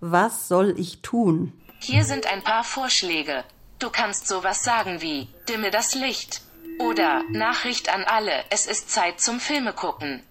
Was 0.01 0.47
soll 0.47 0.79
ich 0.79 1.01
tun? 1.01 1.51
Hier 1.79 2.03
sind 2.03 2.31
ein 2.31 2.43
paar 2.43 2.63
Vorschläge. 2.63 3.43
Du 3.77 3.89
kannst 3.89 4.27
sowas 4.27 4.63
sagen 4.63 5.01
wie, 5.01 5.27
dimme 5.49 5.69
das 5.69 5.95
Licht. 5.95 6.41
Oder, 6.79 7.23
Nachricht 7.29 7.93
an 7.93 8.05
alle, 8.05 8.31
es 8.49 8.67
ist 8.67 8.89
Zeit 8.89 9.19
zum 9.19 9.41
Filme 9.41 9.73
gucken. 9.73 10.23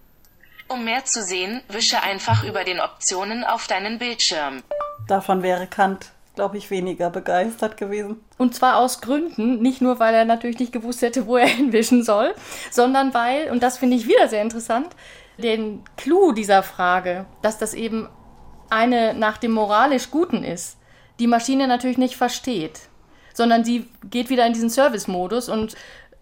Um 0.67 0.83
mehr 0.83 1.05
zu 1.05 1.21
sehen, 1.21 1.61
wische 1.67 2.01
einfach 2.01 2.43
über 2.43 2.63
den 2.63 2.79
Optionen 2.79 3.43
auf 3.43 3.67
deinen 3.67 3.99
Bildschirm. 3.99 4.63
Davon 5.07 5.43
wäre 5.43 5.67
Kant, 5.67 6.11
glaube 6.33 6.57
ich, 6.57 6.71
weniger 6.71 7.11
begeistert 7.11 7.77
gewesen. 7.77 8.19
Und 8.39 8.55
zwar 8.55 8.77
aus 8.77 8.99
Gründen, 9.01 9.61
nicht 9.61 9.79
nur, 9.79 9.99
weil 9.99 10.15
er 10.15 10.25
natürlich 10.25 10.59
nicht 10.59 10.73
gewusst 10.73 11.03
hätte, 11.03 11.27
wo 11.27 11.37
er 11.37 11.47
hinwischen 11.47 12.03
soll, 12.03 12.33
sondern 12.71 13.13
weil, 13.13 13.51
und 13.51 13.61
das 13.61 13.77
finde 13.77 13.95
ich 13.95 14.07
wieder 14.07 14.27
sehr 14.27 14.41
interessant, 14.41 14.95
den 15.37 15.83
Clou 15.97 16.31
dieser 16.31 16.63
Frage, 16.63 17.25
dass 17.43 17.59
das 17.59 17.75
eben 17.75 18.09
eine 18.71 19.13
nach 19.13 19.37
dem 19.37 19.51
moralisch 19.51 20.09
Guten 20.09 20.43
ist, 20.43 20.77
die 21.19 21.27
Maschine 21.27 21.67
natürlich 21.67 21.99
nicht 21.99 22.15
versteht 22.15 22.89
sondern 23.35 23.63
sie 23.63 23.85
geht 24.09 24.29
wieder 24.29 24.47
in 24.47 24.53
diesen 24.53 24.71
Service-Modus 24.71 25.49
und 25.49 25.75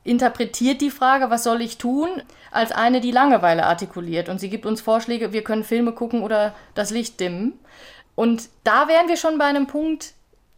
interpretiert 0.03 0.81
die 0.81 0.91
Frage, 0.91 1.29
was 1.29 1.43
soll 1.43 1.61
ich 1.61 1.77
tun, 1.77 2.09
als 2.51 2.71
eine, 2.71 2.99
die 2.99 3.11
Langeweile 3.11 3.65
artikuliert. 3.65 4.27
Und 4.27 4.39
sie 4.39 4.49
gibt 4.49 4.65
uns 4.65 4.81
Vorschläge, 4.81 5.31
wir 5.31 5.43
können 5.43 5.63
Filme 5.63 5.93
gucken 5.93 6.21
oder 6.21 6.53
das 6.75 6.89
Licht 6.91 7.19
dimmen. 7.19 7.57
Und 8.15 8.49
da 8.63 8.87
wären 8.87 9.07
wir 9.07 9.15
schon 9.15 9.37
bei 9.37 9.45
einem 9.45 9.67
Punkt, 9.67 10.13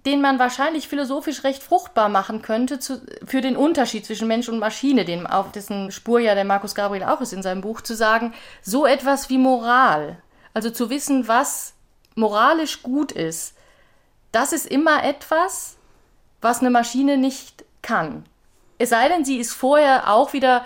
den 0.06 0.22
man 0.22 0.40
wahrscheinlich 0.40 0.88
philosophisch 0.88 1.44
recht 1.44 1.64
fruchtbar 1.64 2.10
machen 2.10 2.42
könnte 2.42 2.80
zu, 2.80 3.02
für 3.26 3.42
den 3.42 3.56
Unterschied 3.56 4.06
zwischen 4.06 4.28
Mensch 4.28 4.50
und 4.50 4.60
Maschine, 4.60 5.04
den, 5.04 5.26
auf 5.26 5.52
dessen 5.52 5.92
Spur 5.92 6.20
ja 6.20 6.36
der 6.36 6.46
Markus 6.46 6.76
Gabriel 6.76 7.04
auch 7.04 7.22
ist 7.22 7.34
in 7.34 7.42
seinem 7.42 7.62
Buch, 7.62 7.82
zu 7.82 7.96
sagen, 7.96 8.34
so 8.62 8.86
etwas 8.86 9.30
wie 9.30 9.40
Moral, 9.40 10.18
also 10.54 10.70
zu 10.70 10.90
wissen, 10.90 11.28
was 11.28 11.74
moralisch 12.14 12.84
gut 12.84 13.12
ist, 13.12 13.56
das 14.32 14.54
ist 14.54 14.68
immer 14.68 15.04
etwas, 15.04 15.75
was 16.46 16.62
eine 16.62 16.70
Maschine 16.70 17.18
nicht 17.18 17.66
kann. 17.82 18.24
Es 18.78 18.92
sei 18.92 19.10
denn, 19.10 19.26
sie 19.26 19.38
ist 19.38 19.54
vorher 19.54 20.14
auch 20.14 20.32
wieder 20.32 20.64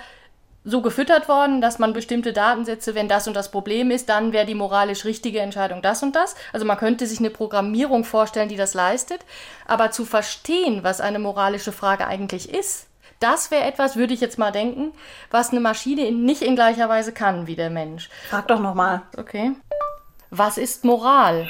so 0.65 0.81
gefüttert 0.81 1.29
worden, 1.29 1.61
dass 1.61 1.79
man 1.79 1.93
bestimmte 1.93 2.33
Datensätze, 2.33 2.95
wenn 2.95 3.07
das 3.07 3.27
und 3.27 3.33
das 3.33 3.49
Problem 3.49 3.89
ist, 3.89 4.09
dann 4.09 4.33
wäre 4.33 4.45
die 4.45 4.55
moralisch 4.55 5.05
richtige 5.05 5.39
Entscheidung 5.39 5.81
das 5.81 6.03
und 6.03 6.15
das. 6.15 6.35
Also 6.51 6.65
man 6.65 6.77
könnte 6.77 7.07
sich 7.07 7.19
eine 7.19 7.29
Programmierung 7.29 8.03
vorstellen, 8.03 8.49
die 8.49 8.57
das 8.57 8.73
leistet. 8.73 9.21
Aber 9.65 9.89
zu 9.91 10.05
verstehen, 10.05 10.83
was 10.83 10.99
eine 10.99 11.17
moralische 11.17 11.71
Frage 11.71 12.05
eigentlich 12.07 12.53
ist, 12.53 12.87
das 13.19 13.49
wäre 13.49 13.63
etwas, 13.63 13.95
würde 13.95 14.13
ich 14.13 14.21
jetzt 14.21 14.37
mal 14.37 14.51
denken, 14.51 14.91
was 15.31 15.51
eine 15.51 15.59
Maschine 15.59 16.11
nicht 16.11 16.41
in 16.41 16.55
gleicher 16.55 16.89
Weise 16.89 17.13
kann 17.13 17.47
wie 17.47 17.55
der 17.55 17.69
Mensch. 17.69 18.09
Frag 18.29 18.47
doch 18.47 18.59
nochmal. 18.59 19.01
Okay. 19.17 19.53
Was 20.29 20.57
ist 20.57 20.83
Moral? 20.83 21.47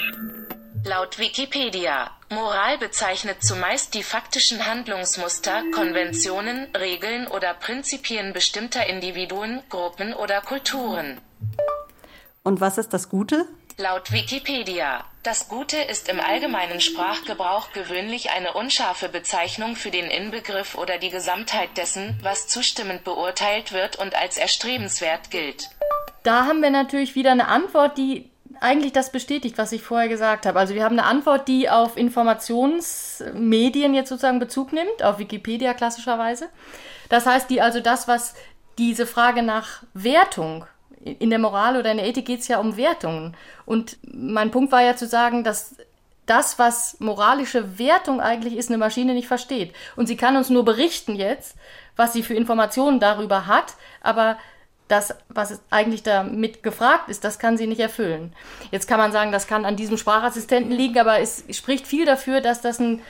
Laut 0.85 1.19
Wikipedia, 1.19 2.09
Moral 2.29 2.77
bezeichnet 2.77 3.43
zumeist 3.43 3.93
die 3.93 4.03
faktischen 4.03 4.65
Handlungsmuster, 4.65 5.63
Konventionen, 5.73 6.67
Regeln 6.75 7.27
oder 7.27 7.53
Prinzipien 7.53 8.33
bestimmter 8.33 8.87
Individuen, 8.87 9.61
Gruppen 9.69 10.13
oder 10.13 10.41
Kulturen. 10.41 11.19
Und 12.43 12.61
was 12.61 12.77
ist 12.77 12.93
das 12.93 13.09
Gute? 13.09 13.45
Laut 13.77 14.11
Wikipedia. 14.11 15.05
Das 15.23 15.49
Gute 15.49 15.77
ist 15.77 16.09
im 16.09 16.19
allgemeinen 16.19 16.81
Sprachgebrauch 16.81 17.71
gewöhnlich 17.73 18.29
eine 18.31 18.53
unscharfe 18.53 19.09
Bezeichnung 19.09 19.75
für 19.75 19.91
den 19.91 20.05
Inbegriff 20.05 20.75
oder 20.75 20.97
die 20.97 21.09
Gesamtheit 21.09 21.77
dessen, 21.77 22.17
was 22.23 22.47
zustimmend 22.47 23.03
beurteilt 23.03 23.73
wird 23.73 23.97
und 23.97 24.15
als 24.15 24.37
erstrebenswert 24.37 25.29
gilt. 25.29 25.69
Da 26.23 26.45
haben 26.45 26.61
wir 26.61 26.69
natürlich 26.69 27.15
wieder 27.15 27.31
eine 27.31 27.47
Antwort, 27.47 27.97
die 27.97 28.29
eigentlich 28.61 28.93
das 28.93 29.11
bestätigt, 29.11 29.57
was 29.57 29.71
ich 29.71 29.81
vorher 29.81 30.09
gesagt 30.09 30.45
habe. 30.45 30.59
Also 30.59 30.73
wir 30.73 30.83
haben 30.83 30.99
eine 30.99 31.07
Antwort, 31.07 31.47
die 31.47 31.69
auf 31.69 31.97
Informationsmedien 31.97 33.93
jetzt 33.93 34.09
sozusagen 34.09 34.39
Bezug 34.39 34.73
nimmt, 34.73 35.03
auf 35.03 35.19
Wikipedia 35.19 35.73
klassischerweise. 35.73 36.49
Das 37.09 37.25
heißt, 37.25 37.49
die 37.49 37.61
also 37.61 37.79
das, 37.79 38.07
was 38.07 38.35
diese 38.77 39.05
Frage 39.05 39.43
nach 39.43 39.83
Wertung 39.93 40.65
in 41.03 41.29
der 41.29 41.39
Moral 41.39 41.77
oder 41.77 41.91
in 41.91 41.97
der 41.97 42.07
Ethik 42.07 42.25
geht 42.25 42.41
es 42.41 42.47
ja 42.47 42.59
um 42.59 42.77
Wertungen. 42.77 43.35
Und 43.65 43.97
mein 44.03 44.51
Punkt 44.51 44.71
war 44.71 44.81
ja 44.81 44.95
zu 44.95 45.07
sagen, 45.07 45.43
dass 45.43 45.75
das, 46.25 46.59
was 46.59 46.99
moralische 46.99 47.79
Wertung 47.79 48.21
eigentlich 48.21 48.55
ist, 48.55 48.69
eine 48.69 48.77
Maschine 48.77 49.13
nicht 49.13 49.27
versteht. 49.27 49.73
Und 49.95 50.07
sie 50.07 50.17
kann 50.17 50.37
uns 50.37 50.49
nur 50.49 50.63
berichten 50.63 51.15
jetzt, 51.15 51.55
was 51.95 52.13
sie 52.13 52.23
für 52.23 52.35
Informationen 52.35 52.99
darüber 52.99 53.47
hat, 53.47 53.73
aber 54.01 54.37
das, 54.89 55.15
was 55.29 55.61
eigentlich 55.69 56.03
damit 56.03 56.63
gefragt 56.63 57.09
ist, 57.09 57.23
das 57.23 57.39
kann 57.39 57.57
sie 57.57 57.67
nicht 57.67 57.79
erfüllen. 57.79 58.33
Jetzt 58.71 58.87
kann 58.87 58.97
man 58.97 59.11
sagen, 59.11 59.31
das 59.31 59.47
kann 59.47 59.63
an 59.63 59.75
diesem 59.75 59.97
Sprachassistenten 59.97 60.71
liegen, 60.71 60.99
aber 60.99 61.19
es 61.19 61.43
spricht 61.51 61.87
viel 61.87 62.05
dafür, 62.05 62.41
dass 62.41 62.61
das 62.61 62.79
ein, 62.79 63.01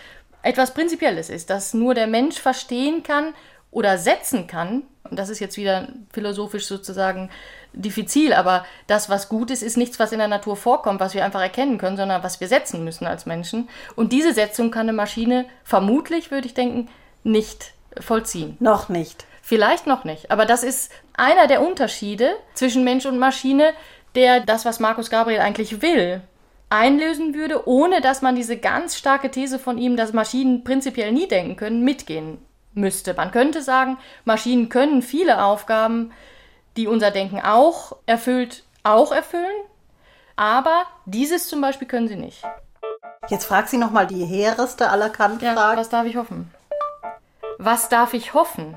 etwas 0.43 0.73
Prinzipielles 0.73 1.29
ist, 1.29 1.49
dass 1.49 1.73
nur 1.73 1.93
der 1.95 2.07
Mensch 2.07 2.37
verstehen 2.37 3.01
kann 3.01 3.33
oder 3.71 3.97
setzen 3.97 4.45
kann. 4.45 4.83
Und 5.09 5.17
das 5.17 5.29
ist 5.29 5.39
jetzt 5.39 5.55
wieder 5.55 5.87
philosophisch 6.11 6.67
sozusagen 6.67 7.29
diffizil, 7.71 8.33
aber 8.33 8.65
das, 8.87 9.09
was 9.09 9.29
gut 9.29 9.49
ist, 9.49 9.63
ist 9.63 9.77
nichts, 9.77 9.99
was 9.99 10.11
in 10.11 10.19
der 10.19 10.27
Natur 10.27 10.57
vorkommt, 10.57 10.99
was 10.99 11.13
wir 11.13 11.23
einfach 11.23 11.41
erkennen 11.41 11.77
können, 11.77 11.97
sondern 11.97 12.23
was 12.23 12.41
wir 12.41 12.49
setzen 12.49 12.83
müssen 12.83 13.07
als 13.07 13.25
Menschen. 13.25 13.69
Und 13.95 14.11
diese 14.11 14.33
Setzung 14.33 14.69
kann 14.69 14.89
eine 14.89 14.93
Maschine 14.93 15.45
vermutlich, 15.63 16.29
würde 16.29 16.47
ich 16.47 16.53
denken, 16.53 16.89
nicht 17.23 17.71
vollziehen. 17.99 18.57
Noch 18.59 18.89
nicht. 18.89 19.25
Vielleicht 19.49 19.87
noch 19.87 20.03
nicht. 20.03 20.29
Aber 20.29 20.45
das 20.45 20.61
ist 20.61 20.91
einer 21.17 21.47
der 21.47 21.63
Unterschiede 21.63 22.35
zwischen 22.53 22.83
Mensch 22.83 23.07
und 23.07 23.17
Maschine, 23.17 23.73
der 24.13 24.41
das, 24.41 24.63
was 24.63 24.79
Markus 24.79 25.09
Gabriel 25.09 25.39
eigentlich 25.39 25.81
will, 25.81 26.21
einlösen 26.69 27.33
würde, 27.33 27.67
ohne 27.67 27.99
dass 27.99 28.21
man 28.21 28.35
diese 28.35 28.57
ganz 28.57 28.95
starke 28.95 29.31
These 29.31 29.57
von 29.57 29.79
ihm, 29.79 29.97
dass 29.97 30.13
Maschinen 30.13 30.63
prinzipiell 30.63 31.11
nie 31.11 31.27
denken 31.27 31.55
können, 31.55 31.83
mitgehen 31.83 32.37
müsste. 32.75 33.15
Man 33.15 33.31
könnte 33.31 33.63
sagen, 33.63 33.97
Maschinen 34.23 34.69
können 34.69 35.01
viele 35.01 35.43
Aufgaben, 35.43 36.11
die 36.77 36.85
unser 36.85 37.09
Denken 37.09 37.41
auch 37.41 37.95
erfüllt, 38.05 38.65
auch 38.83 39.11
erfüllen, 39.11 39.63
aber 40.35 40.83
dieses 41.07 41.47
zum 41.47 41.59
Beispiel 41.59 41.87
können 41.87 42.07
sie 42.07 42.17
nicht. 42.17 42.43
Jetzt 43.29 43.45
fragt 43.45 43.69
sie 43.69 43.77
nochmal 43.77 44.05
die 44.05 44.25
hehreste 44.25 44.91
aller 44.91 45.09
Kant-Fragen. 45.09 45.57
Ja, 45.57 45.75
was 45.75 45.89
darf 45.89 46.05
ich 46.05 46.17
hoffen? 46.17 46.53
Was 47.57 47.89
darf 47.89 48.13
ich 48.13 48.35
hoffen? 48.35 48.75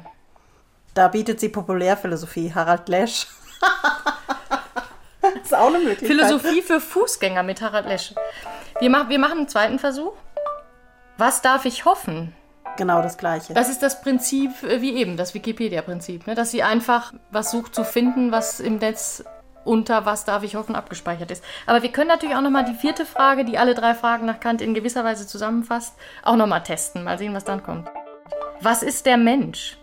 Da 0.94 1.09
bietet 1.09 1.40
sie 1.40 1.48
Populärphilosophie, 1.48 2.52
Harald 2.55 2.88
Lesch. 2.88 3.26
das 5.22 5.33
ist 5.44 5.55
auch 5.55 5.68
eine 5.68 5.78
Möglichkeit. 5.78 6.09
Philosophie 6.09 6.61
für 6.62 6.81
Fußgänger 6.81 7.42
mit 7.42 7.62
Harald 7.62 7.87
Lesch. 7.87 8.14
Wir, 8.78 8.90
mach, 8.90 9.09
wir 9.09 9.18
machen 9.18 9.38
einen 9.38 9.48
zweiten 9.48 9.78
Versuch. 9.78 10.12
Was 11.16 11.40
darf 11.40 11.64
ich 11.64 11.85
hoffen? 11.85 12.35
Genau 12.76 13.02
das 13.02 13.18
Gleiche. 13.18 13.55
Das 13.55 13.68
ist 13.68 13.83
das 13.83 14.00
Prinzip 14.02 14.62
äh, 14.62 14.81
wie 14.81 14.94
eben, 14.94 15.16
das 15.16 15.35
Wikipedia-Prinzip, 15.35 16.26
ne? 16.26 16.35
dass 16.35 16.50
sie 16.50 16.62
einfach 16.62 17.12
was 17.31 17.50
sucht 17.50 17.74
zu 17.74 17.85
finden, 17.85 18.33
was 18.33 18.61
im 18.61 18.76
Netz 18.76 19.24
unter 19.64 20.05
was 20.05 20.24
darf 20.24 20.42
ich 20.42 20.57
hoffen 20.57 20.74
abgespeichert 20.74 21.31
ist. 21.31 21.44
Aber 21.66 21.83
wir 21.83 21.92
können 21.92 22.09
natürlich 22.09 22.35
auch 22.35 22.40
nochmal 22.40 22.64
die 22.64 22.74
vierte 22.74 23.07
Frage, 23.07 23.44
die 23.44 23.59
alle 23.59 23.74
drei 23.74 23.94
Fragen 23.94 24.26
nach 24.26 24.40
Kant 24.40 24.61
in 24.61 24.74
gewisser 24.74 25.05
Weise 25.05 25.26
zusammenfasst, 25.26 25.94
auch 26.22 26.37
nochmal 26.37 26.62
testen. 26.62 27.05
Mal 27.05 27.18
sehen, 27.18 27.35
was 27.35 27.44
dann 27.44 27.62
kommt. 27.62 27.88
Was 28.61 28.83
ist 28.83 29.07
der 29.07 29.16
Mensch? 29.16 29.78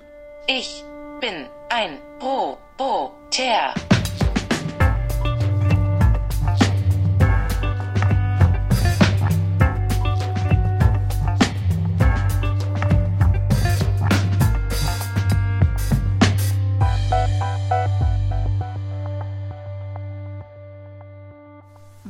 Ich 0.48 0.84
bin 1.19 1.47
ein 1.69 1.97
Roboter. 2.21 3.73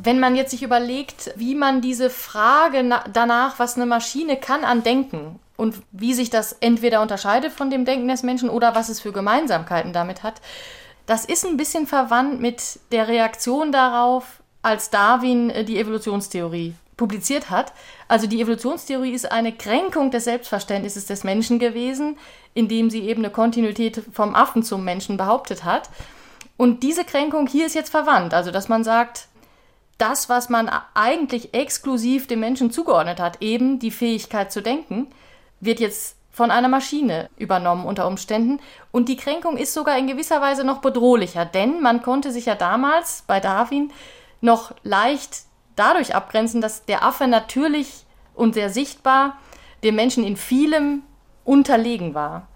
Wenn 0.02 0.20
man 0.20 0.36
jetzt 0.36 0.52
sich 0.52 0.64
überlegt, 0.64 1.32
wie 1.36 1.56
man 1.56 1.82
diese 1.82 2.10
Frage 2.10 2.88
danach, 3.12 3.60
was 3.60 3.76
eine 3.76 3.86
Maschine 3.86 4.38
kann 4.38 4.64
an 4.64 4.84
Denken 4.84 5.40
und 5.60 5.76
wie 5.92 6.14
sich 6.14 6.30
das 6.30 6.54
entweder 6.62 7.02
unterscheidet 7.02 7.52
von 7.52 7.70
dem 7.70 7.84
Denken 7.84 8.08
des 8.08 8.24
Menschen 8.24 8.50
oder 8.50 8.76
was 8.76 8.88
es 8.88 9.02
für 9.02 9.12
Gemeinsamkeiten 9.12 9.92
damit 9.92 10.24
hat, 10.24 10.42
das 11.06 11.26
ist 11.26 11.46
ein 11.46 11.58
bisschen 11.58 11.86
verwandt 11.86 12.40
mit 12.40 12.80
der 12.94 13.10
Reaktion 13.10 13.74
darauf, 13.74 14.42
als 14.62 14.90
Darwin 14.90 15.50
äh, 15.50 15.66
die 15.66 15.78
Evolutionstheorie 15.78 16.76
publiziert 16.96 17.50
hat. 17.50 17.74
Also 18.08 18.26
die 18.26 18.42
Evolutionstheorie 18.42 19.12
ist 19.12 19.32
eine 19.32 19.52
Kränkung 19.52 20.12
des 20.12 20.24
Selbstverständnisses 20.24 21.08
des 21.08 21.26
Menschen 21.26 21.60
gewesen, 21.60 22.18
indem 22.54 22.90
sie 22.90 23.02
eben 23.02 23.24
eine 23.24 23.34
Kontinuität 23.34 24.02
vom 24.14 24.36
Affen 24.36 24.64
zum 24.64 24.86
Menschen 24.86 25.18
behauptet 25.18 25.66
hat. 25.66 25.90
Und 26.56 26.84
diese 26.84 27.04
Kränkung 27.04 27.48
hier 27.48 27.66
ist 27.66 27.76
jetzt 27.76 27.90
verwandt, 27.90 28.34
also 28.34 28.52
dass 28.52 28.70
man 28.70 28.86
sagt, 28.86 29.28
das, 29.98 30.30
was 30.30 30.48
man 30.48 30.72
eigentlich 30.94 31.54
exklusiv 31.54 32.28
dem 32.28 32.40
Menschen 32.40 32.72
zugeordnet 32.72 33.20
hat, 33.20 33.42
eben 33.42 33.80
die 33.80 33.92
Fähigkeit 33.92 34.54
zu 34.54 34.62
denken, 34.62 35.08
wird 35.60 35.80
jetzt 35.80 36.16
von 36.32 36.52
einer 36.52 36.70
Maschine 36.70 37.30
übernommen 37.38 37.86
unter 37.86 38.08
Umständen. 38.08 38.60
Und 38.92 39.10
die 39.10 39.18
Kränkung 39.18 39.58
ist 39.58 39.74
sogar 39.74 39.98
in 39.98 40.08
gewisser 40.08 40.42
Weise 40.42 40.64
noch 40.64 40.80
bedrohlicher, 40.80 41.46
denn 41.46 41.82
man 41.82 42.02
konnte 42.02 42.32
sich 42.32 42.46
ja 42.46 42.56
damals 42.56 43.24
bei 43.28 43.40
Darwin 43.40 43.92
noch 44.42 44.74
leicht 44.84 45.42
dadurch 45.76 46.16
abgrenzen, 46.16 46.62
dass 46.62 46.86
der 46.86 47.04
Affe 47.04 47.28
natürlich 47.28 48.06
und 48.36 48.54
sehr 48.54 48.70
sichtbar 48.70 49.38
dem 49.84 49.96
Menschen 49.96 50.24
in 50.24 50.38
vielem 50.38 51.04
unterlegen 51.44 52.14
war. 52.14 52.48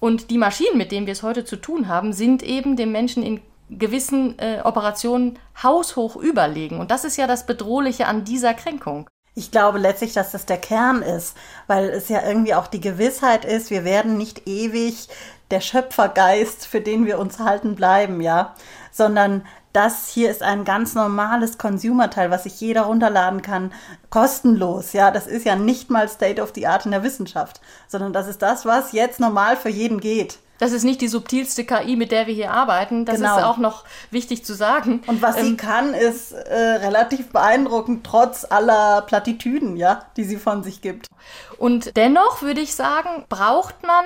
Und 0.00 0.30
die 0.30 0.38
Maschinen, 0.38 0.76
mit 0.76 0.92
denen 0.92 1.06
wir 1.06 1.12
es 1.12 1.22
heute 1.22 1.44
zu 1.44 1.56
tun 1.56 1.88
haben, 1.88 2.12
sind 2.12 2.42
eben 2.42 2.76
dem 2.76 2.92
Menschen 2.92 3.22
in 3.22 3.40
gewissen 3.70 4.38
äh, 4.38 4.60
Operationen 4.62 5.38
haushoch 5.62 6.16
überlegen. 6.16 6.78
Und 6.78 6.90
das 6.90 7.04
ist 7.04 7.16
ja 7.16 7.26
das 7.26 7.46
Bedrohliche 7.46 8.06
an 8.06 8.24
dieser 8.24 8.54
Kränkung. 8.54 9.08
Ich 9.34 9.50
glaube 9.50 9.78
letztlich, 9.78 10.12
dass 10.12 10.30
das 10.30 10.46
der 10.46 10.58
Kern 10.58 11.02
ist, 11.02 11.36
weil 11.66 11.88
es 11.90 12.08
ja 12.08 12.22
irgendwie 12.22 12.54
auch 12.54 12.68
die 12.68 12.80
Gewissheit 12.80 13.44
ist, 13.44 13.70
wir 13.70 13.84
werden 13.84 14.16
nicht 14.16 14.46
ewig 14.46 15.08
der 15.50 15.60
Schöpfergeist, 15.60 16.66
für 16.66 16.80
den 16.80 17.04
wir 17.04 17.18
uns 17.18 17.38
halten, 17.40 17.74
bleiben, 17.74 18.20
ja, 18.20 18.54
sondern 18.92 19.44
das 19.72 20.08
hier 20.08 20.30
ist 20.30 20.42
ein 20.42 20.64
ganz 20.64 20.94
normales 20.94 21.58
Consumer-Teil, 21.58 22.30
was 22.30 22.44
sich 22.44 22.60
jeder 22.60 22.82
runterladen 22.82 23.42
kann, 23.42 23.72
kostenlos. 24.08 24.92
Ja, 24.92 25.10
das 25.10 25.26
ist 25.26 25.44
ja 25.44 25.56
nicht 25.56 25.90
mal 25.90 26.08
State 26.08 26.40
of 26.40 26.52
the 26.54 26.68
Art 26.68 26.84
in 26.84 26.92
der 26.92 27.02
Wissenschaft, 27.02 27.60
sondern 27.88 28.12
das 28.12 28.28
ist 28.28 28.40
das, 28.40 28.64
was 28.64 28.92
jetzt 28.92 29.18
normal 29.18 29.56
für 29.56 29.70
jeden 29.70 29.98
geht. 29.98 30.38
Das 30.58 30.72
ist 30.72 30.84
nicht 30.84 31.00
die 31.00 31.08
subtilste 31.08 31.64
KI, 31.64 31.96
mit 31.96 32.12
der 32.12 32.26
wir 32.26 32.34
hier 32.34 32.52
arbeiten. 32.52 33.04
Das 33.04 33.16
genau. 33.16 33.36
ist 33.36 33.44
auch 33.44 33.58
noch 33.58 33.84
wichtig 34.10 34.44
zu 34.44 34.54
sagen. 34.54 35.02
Und 35.06 35.20
was 35.20 35.36
ähm, 35.36 35.46
sie 35.46 35.56
kann, 35.56 35.94
ist 35.94 36.32
äh, 36.32 36.54
relativ 36.54 37.30
beeindruckend, 37.30 38.04
trotz 38.04 38.46
aller 38.48 39.02
Plattitüden, 39.02 39.76
ja, 39.76 40.06
die 40.16 40.24
sie 40.24 40.36
von 40.36 40.62
sich 40.62 40.80
gibt. 40.80 41.06
Und 41.58 41.96
dennoch 41.96 42.42
würde 42.42 42.60
ich 42.60 42.74
sagen, 42.74 43.24
braucht 43.28 43.82
man, 43.82 44.04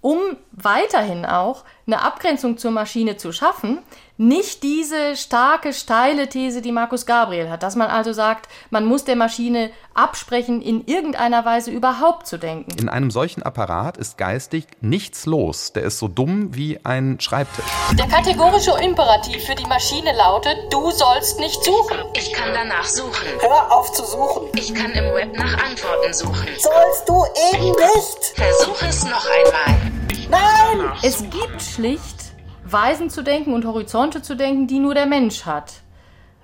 um 0.00 0.18
weiterhin 0.52 1.24
auch 1.24 1.64
eine 1.86 2.02
Abgrenzung 2.02 2.58
zur 2.58 2.72
Maschine 2.72 3.16
zu 3.16 3.32
schaffen, 3.32 3.78
nicht 4.18 4.62
diese 4.62 5.14
starke, 5.14 5.72
steile 5.72 6.28
These, 6.28 6.62
die 6.62 6.72
Markus 6.72 7.06
Gabriel 7.06 7.48
hat, 7.48 7.62
dass 7.62 7.76
man 7.76 7.88
also 7.88 8.12
sagt, 8.12 8.48
man 8.70 8.84
muss 8.84 9.04
der 9.04 9.14
Maschine 9.14 9.70
absprechen, 9.94 10.62
in 10.62 10.84
irgendeiner 10.86 11.44
Weise 11.44 11.70
überhaupt 11.70 12.26
zu 12.26 12.38
denken. 12.38 12.76
In 12.78 12.88
einem 12.88 13.10
solchen 13.10 13.42
Apparat 13.42 13.98
ist 13.98 14.18
geistig 14.18 14.66
nichts 14.80 15.26
los. 15.26 15.74
Der 15.74 15.84
ist 15.84 15.98
so 15.98 16.08
dumm 16.08 16.56
wie 16.56 16.84
ein 16.84 17.20
Schreibtisch. 17.20 17.64
Der 17.92 18.08
kategorische 18.08 18.72
Imperativ 18.82 19.44
für 19.44 19.54
die 19.54 19.66
Maschine 19.66 20.12
lautet, 20.16 20.56
du 20.70 20.90
sollst 20.90 21.38
nicht 21.38 21.62
suchen. 21.62 21.98
Ich 22.14 22.32
kann 22.32 22.48
danach 22.52 22.86
suchen. 22.86 23.28
Hör 23.40 23.70
auf 23.70 23.92
zu 23.92 24.04
suchen. 24.04 24.48
Ich 24.54 24.74
kann 24.74 24.90
im 24.92 25.14
Web 25.14 25.36
nach 25.36 25.62
Antworten 25.62 26.12
suchen. 26.12 26.48
Sollst 26.58 27.08
du 27.08 27.24
eben 27.52 27.68
nicht. 27.68 28.32
Versuch 28.34 28.82
es 28.82 29.04
noch 29.04 29.26
einmal. 29.26 29.95
Nein! 30.30 30.90
Es 31.02 31.22
gibt 31.30 31.62
schlicht 31.62 32.32
Weisen 32.64 33.10
zu 33.10 33.22
denken 33.22 33.52
und 33.54 33.64
Horizonte 33.64 34.22
zu 34.22 34.34
denken, 34.34 34.66
die 34.66 34.80
nur 34.80 34.94
der 34.94 35.06
Mensch 35.06 35.46
hat. 35.46 35.74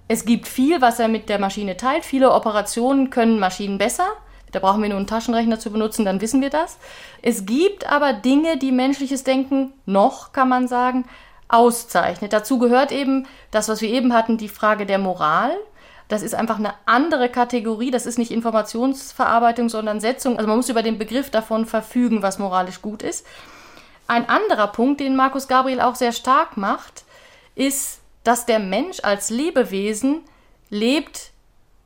Es 0.08 0.24
gibt 0.24 0.46
viel, 0.46 0.80
was 0.80 1.00
er 1.00 1.08
mit 1.08 1.28
der 1.28 1.38
Maschine 1.38 1.76
teilt. 1.76 2.04
Viele 2.04 2.32
Operationen 2.32 3.10
können 3.10 3.38
Maschinen 3.38 3.78
besser. 3.78 4.06
Da 4.52 4.60
brauchen 4.60 4.82
wir 4.82 4.88
nur 4.88 4.98
einen 4.98 5.06
Taschenrechner 5.06 5.58
zu 5.58 5.70
benutzen, 5.70 6.04
dann 6.04 6.20
wissen 6.20 6.42
wir 6.42 6.50
das. 6.50 6.78
Es 7.22 7.46
gibt 7.46 7.90
aber 7.90 8.12
Dinge, 8.12 8.58
die 8.58 8.70
menschliches 8.70 9.24
Denken 9.24 9.72
noch, 9.86 10.32
kann 10.32 10.48
man 10.48 10.68
sagen, 10.68 11.06
auszeichnet. 11.48 12.32
Dazu 12.32 12.58
gehört 12.58 12.92
eben 12.92 13.26
das, 13.50 13.68
was 13.68 13.80
wir 13.80 13.88
eben 13.88 14.12
hatten, 14.12 14.36
die 14.36 14.48
Frage 14.48 14.84
der 14.84 14.98
Moral. 14.98 15.52
Das 16.08 16.22
ist 16.22 16.34
einfach 16.34 16.58
eine 16.58 16.74
andere 16.84 17.30
Kategorie. 17.30 17.90
Das 17.90 18.04
ist 18.04 18.18
nicht 18.18 18.30
Informationsverarbeitung, 18.30 19.70
sondern 19.70 20.00
Setzung. 20.00 20.36
Also 20.36 20.46
man 20.46 20.58
muss 20.58 20.68
über 20.68 20.82
den 20.82 20.98
Begriff 20.98 21.30
davon 21.30 21.64
verfügen, 21.64 22.22
was 22.22 22.38
moralisch 22.38 22.82
gut 22.82 23.02
ist. 23.02 23.26
Ein 24.12 24.28
anderer 24.28 24.66
Punkt, 24.66 25.00
den 25.00 25.16
Markus 25.16 25.48
Gabriel 25.48 25.80
auch 25.80 25.94
sehr 25.94 26.12
stark 26.12 26.58
macht, 26.58 27.04
ist, 27.54 28.00
dass 28.24 28.44
der 28.44 28.58
Mensch 28.58 28.98
als 29.02 29.30
Lebewesen 29.30 30.20
lebt 30.68 31.30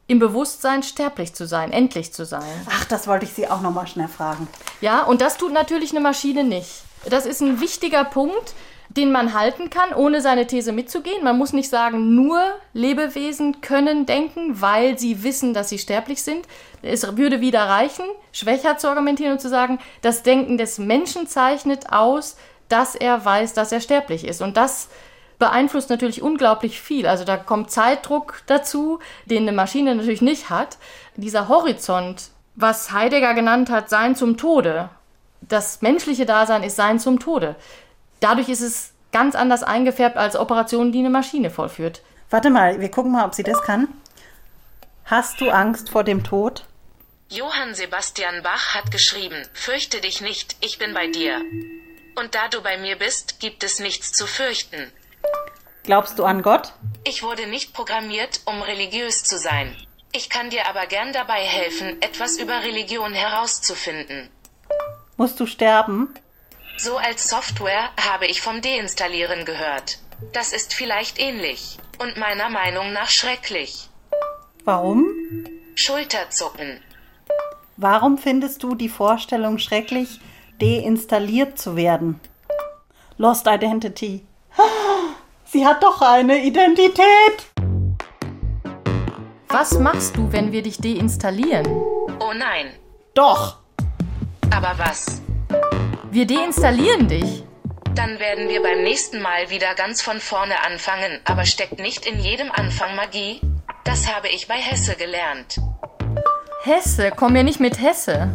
im 0.09 0.19
Bewusstsein, 0.19 0.83
sterblich 0.83 1.35
zu 1.35 1.47
sein, 1.47 1.71
endlich 1.71 2.13
zu 2.13 2.25
sein. 2.27 2.43
Ach, 2.69 2.85
das 2.87 3.07
wollte 3.07 3.27
ich 3.27 3.33
Sie 3.33 3.47
auch 3.49 3.61
noch 3.61 3.71
mal 3.71 3.87
schnell 3.87 4.09
fragen. 4.09 4.49
Ja, 4.81 5.05
und 5.05 5.21
das 5.21 5.37
tut 5.37 5.53
natürlich 5.53 5.93
eine 5.93 6.01
Maschine 6.01 6.43
nicht. 6.43 6.83
Das 7.09 7.27
ist 7.27 7.43
ein 7.43 7.61
wichtiger 7.61 8.03
Punkt, 8.03 8.55
den 8.97 9.13
man 9.13 9.35
halten 9.35 9.71
kann, 9.71 9.93
ohne 9.93 10.21
seine 10.21 10.47
These 10.47 10.73
mitzugehen. 10.73 11.23
Man 11.23 11.37
muss 11.37 11.53
nicht 11.53 11.69
sagen, 11.69 12.15
nur 12.15 12.41
Lebewesen 12.73 13.61
können 13.61 14.07
denken, 14.07 14.61
weil 14.61 14.99
sie 14.99 15.23
wissen, 15.23 15.53
dass 15.53 15.69
sie 15.69 15.79
sterblich 15.79 16.23
sind. 16.23 16.47
Es 16.83 17.17
würde 17.17 17.41
wieder 17.41 17.63
reichen, 17.65 18.05
schwächer 18.33 18.79
zu 18.79 18.89
argumentieren 18.89 19.33
und 19.33 19.41
zu 19.41 19.49
sagen, 19.49 19.79
das 20.03 20.23
Denken 20.23 20.57
des 20.57 20.79
Menschen 20.79 21.27
zeichnet 21.27 21.93
aus, 21.93 22.37
dass 22.69 22.95
er 22.95 23.25
weiß, 23.25 23.53
dass 23.53 23.73
er 23.73 23.81
sterblich 23.81 24.25
ist. 24.25 24.41
Und 24.41 24.57
das 24.57 24.89
beeinflusst 25.39 25.91
natürlich 25.91 26.23
unglaublich 26.23 26.81
viel. 26.81 27.07
Also 27.07 27.25
da 27.25 27.37
kommt 27.37 27.71
Zeitdruck 27.71 28.43
dazu, 28.47 28.99
den 29.27 29.43
eine 29.43 29.53
Maschine 29.53 29.95
natürlich 29.95 30.23
nicht 30.23 30.51
hat. 30.51 30.79
Dieser 31.17 31.49
Horizont, 31.49 32.31
was 32.55 32.93
Heidegger 32.93 33.35
genannt 33.35 33.71
hat, 33.71 33.91
Sein 33.91 34.17
zum 34.17 34.37
Tode. 34.37 34.89
Das 35.43 35.83
menschliche 35.83 36.27
Dasein 36.27 36.63
ist 36.63 36.77
Sein 36.77 36.99
zum 36.99 37.21
Tode. 37.21 37.57
Dadurch 38.21 38.49
ist 38.49 38.61
es 38.61 38.93
ganz 39.13 39.35
anders 39.35 39.63
eingefärbt 39.63 40.17
als 40.17 40.37
Operationen, 40.37 40.93
die 40.93 40.99
eine 41.01 41.11
Maschine 41.11 41.51
vollführt. 41.51 42.03
Warte 42.31 42.51
mal, 42.51 42.81
wir 42.81 42.91
gucken 42.91 43.13
mal, 43.13 43.25
ob 43.25 43.35
sie 43.35 43.43
das 43.43 43.63
kann. 43.63 43.89
Hast 45.05 45.41
du 45.41 45.51
Angst 45.51 45.91
vor 45.91 46.05
dem 46.05 46.25
Tod? 46.25 46.65
Johann 47.29 47.75
Sebastian 47.75 48.43
Bach 48.43 48.75
hat 48.75 48.91
geschrieben, 48.91 49.43
fürchte 49.53 50.01
dich 50.01 50.21
nicht, 50.21 50.57
ich 50.61 50.79
bin 50.79 50.95
bei 50.95 51.07
dir. 51.09 51.41
Und 52.17 52.35
da 52.35 52.49
du 52.49 52.63
bei 52.63 52.79
mir 52.79 52.97
bist, 52.97 53.41
gibt 53.41 53.63
es 53.65 53.79
nichts 53.79 54.13
zu 54.13 54.27
fürchten. 54.27 54.93
Glaubst 55.83 56.19
du 56.19 56.25
an 56.25 56.43
Gott? 56.43 56.73
Ich 57.05 57.23
wurde 57.23 57.47
nicht 57.47 57.73
programmiert, 57.73 58.41
um 58.45 58.63
religiös 58.63 59.23
zu 59.23 59.39
sein. 59.39 59.77
Ich 60.13 60.31
kann 60.31 60.51
dir 60.51 60.69
aber 60.69 60.87
gern 60.87 61.13
dabei 61.13 61.41
helfen, 61.41 62.01
etwas 62.01 62.39
über 62.39 62.63
Religion 62.63 63.13
herauszufinden. 63.13 64.31
Musst 65.17 65.39
du 65.39 65.47
sterben? 65.47 66.15
So 66.79 66.99
als 66.99 67.31
Software 67.31 67.89
habe 67.99 68.27
ich 68.27 68.43
vom 68.43 68.61
Deinstallieren 68.61 69.47
gehört. 69.47 69.99
Das 70.33 70.53
ist 70.53 70.75
vielleicht 70.75 71.19
ähnlich 71.19 71.79
und 71.99 72.19
meiner 72.19 72.51
Meinung 72.51 72.93
nach 72.93 73.09
schrecklich. 73.09 73.89
Warum? 74.65 75.07
Schulterzucken. 75.75 76.83
Warum 77.79 78.19
findest 78.19 78.63
du 78.63 78.75
die 78.75 78.91
Vorstellung 78.91 79.59
schrecklich, 79.59 80.21
deinstalliert 80.61 81.59
zu 81.59 81.77
werden? 81.77 82.21
Lost 83.17 83.47
Identity. 83.47 84.27
Sie 85.47 85.67
hat 85.67 85.83
doch 85.83 86.03
eine 86.03 86.45
Identität. 86.45 87.07
Was 89.49 89.79
machst 89.79 90.17
du, 90.17 90.31
wenn 90.31 90.53
wir 90.53 90.63
dich 90.63 90.79
deinstallieren? 90.79 91.67
Oh 91.67 92.33
nein. 92.35 92.73
Doch. 93.15 93.61
Aber 94.51 94.75
was? 94.77 95.23
Wir 96.17 96.27
deinstallieren 96.27 97.09
dich. 97.09 97.45
Dann 97.95 98.19
werden 98.19 98.49
wir 98.49 98.63
beim 98.63 98.83
nächsten 98.83 99.21
Mal 99.21 99.51
wieder 99.51 99.75
ganz 99.75 100.01
von 100.01 100.19
vorne 100.19 100.65
anfangen, 100.65 101.21
aber 101.27 101.45
steckt 101.45 101.79
nicht 101.79 102.07
in 102.07 102.19
jedem 102.19 102.51
Anfang 102.51 102.97
Magie? 102.97 103.43
Das 103.85 104.11
habe 104.11 104.29
ich 104.29 104.49
bei 104.49 104.55
Hesse 104.55 104.95
gelernt. 104.95 105.61
Hesse, 106.63 107.13
komm 107.15 107.35
mir 107.35 107.45
nicht 107.45 107.61
mit 107.61 107.83
Hesse. 107.83 108.33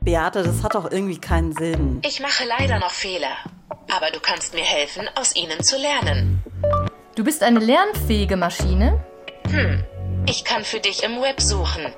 Beate, 0.00 0.44
das 0.44 0.62
hat 0.62 0.76
doch 0.76 0.92
irgendwie 0.92 1.18
keinen 1.18 1.52
Sinn. 1.54 2.00
Ich 2.06 2.20
mache 2.20 2.44
leider 2.44 2.78
noch 2.78 2.92
Fehler. 2.92 3.36
Aber 3.90 4.12
du 4.12 4.20
kannst 4.20 4.54
mir 4.54 4.62
helfen, 4.62 5.10
aus 5.16 5.34
ihnen 5.34 5.60
zu 5.60 5.76
lernen. 5.76 6.44
Du 7.16 7.24
bist 7.24 7.42
eine 7.42 7.58
lernfähige 7.58 8.36
Maschine? 8.36 9.04
Hm. 9.50 9.82
Ich 10.28 10.44
kann 10.44 10.62
für 10.62 10.78
dich 10.78 11.02
im 11.02 11.20
Web 11.20 11.40
suchen. 11.40 11.92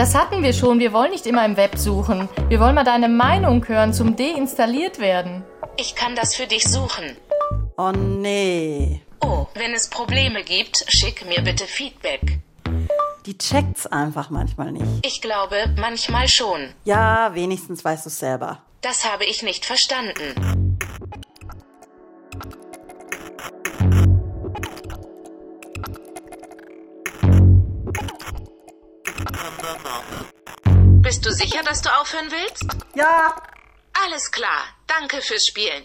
Das 0.00 0.14
hatten 0.14 0.42
wir 0.42 0.54
schon. 0.54 0.78
Wir 0.78 0.94
wollen 0.94 1.10
nicht 1.10 1.26
immer 1.26 1.44
im 1.44 1.58
Web 1.58 1.76
suchen. 1.76 2.26
Wir 2.48 2.58
wollen 2.58 2.74
mal 2.74 2.84
deine 2.84 3.06
Meinung 3.06 3.68
hören 3.68 3.92
zum 3.92 4.16
deinstalliert 4.16 4.98
werden. 4.98 5.44
Ich 5.76 5.94
kann 5.94 6.16
das 6.16 6.34
für 6.34 6.46
dich 6.46 6.64
suchen. 6.64 7.18
Oh 7.76 7.92
nee. 7.92 9.02
Oh, 9.20 9.46
wenn 9.52 9.74
es 9.74 9.90
Probleme 9.90 10.42
gibt, 10.42 10.86
schick 10.88 11.26
mir 11.26 11.42
bitte 11.42 11.66
Feedback. 11.66 12.38
Die 13.26 13.36
checkt's 13.36 13.86
einfach 13.86 14.30
manchmal 14.30 14.72
nicht. 14.72 15.06
Ich 15.06 15.20
glaube, 15.20 15.66
manchmal 15.76 16.28
schon. 16.28 16.70
Ja, 16.86 17.34
wenigstens 17.34 17.84
weißt 17.84 18.06
du's 18.06 18.20
selber. 18.20 18.62
Das 18.80 19.04
habe 19.04 19.26
ich 19.26 19.42
nicht 19.42 19.66
verstanden. 19.66 20.69
Bist 31.02 31.24
du 31.24 31.32
sicher, 31.32 31.62
dass 31.62 31.82
du 31.82 31.88
aufhören 32.00 32.30
willst? 32.30 32.66
Ja. 32.94 33.34
Alles 34.04 34.30
klar. 34.30 34.64
Danke 34.86 35.20
fürs 35.22 35.46
Spielen. 35.46 35.84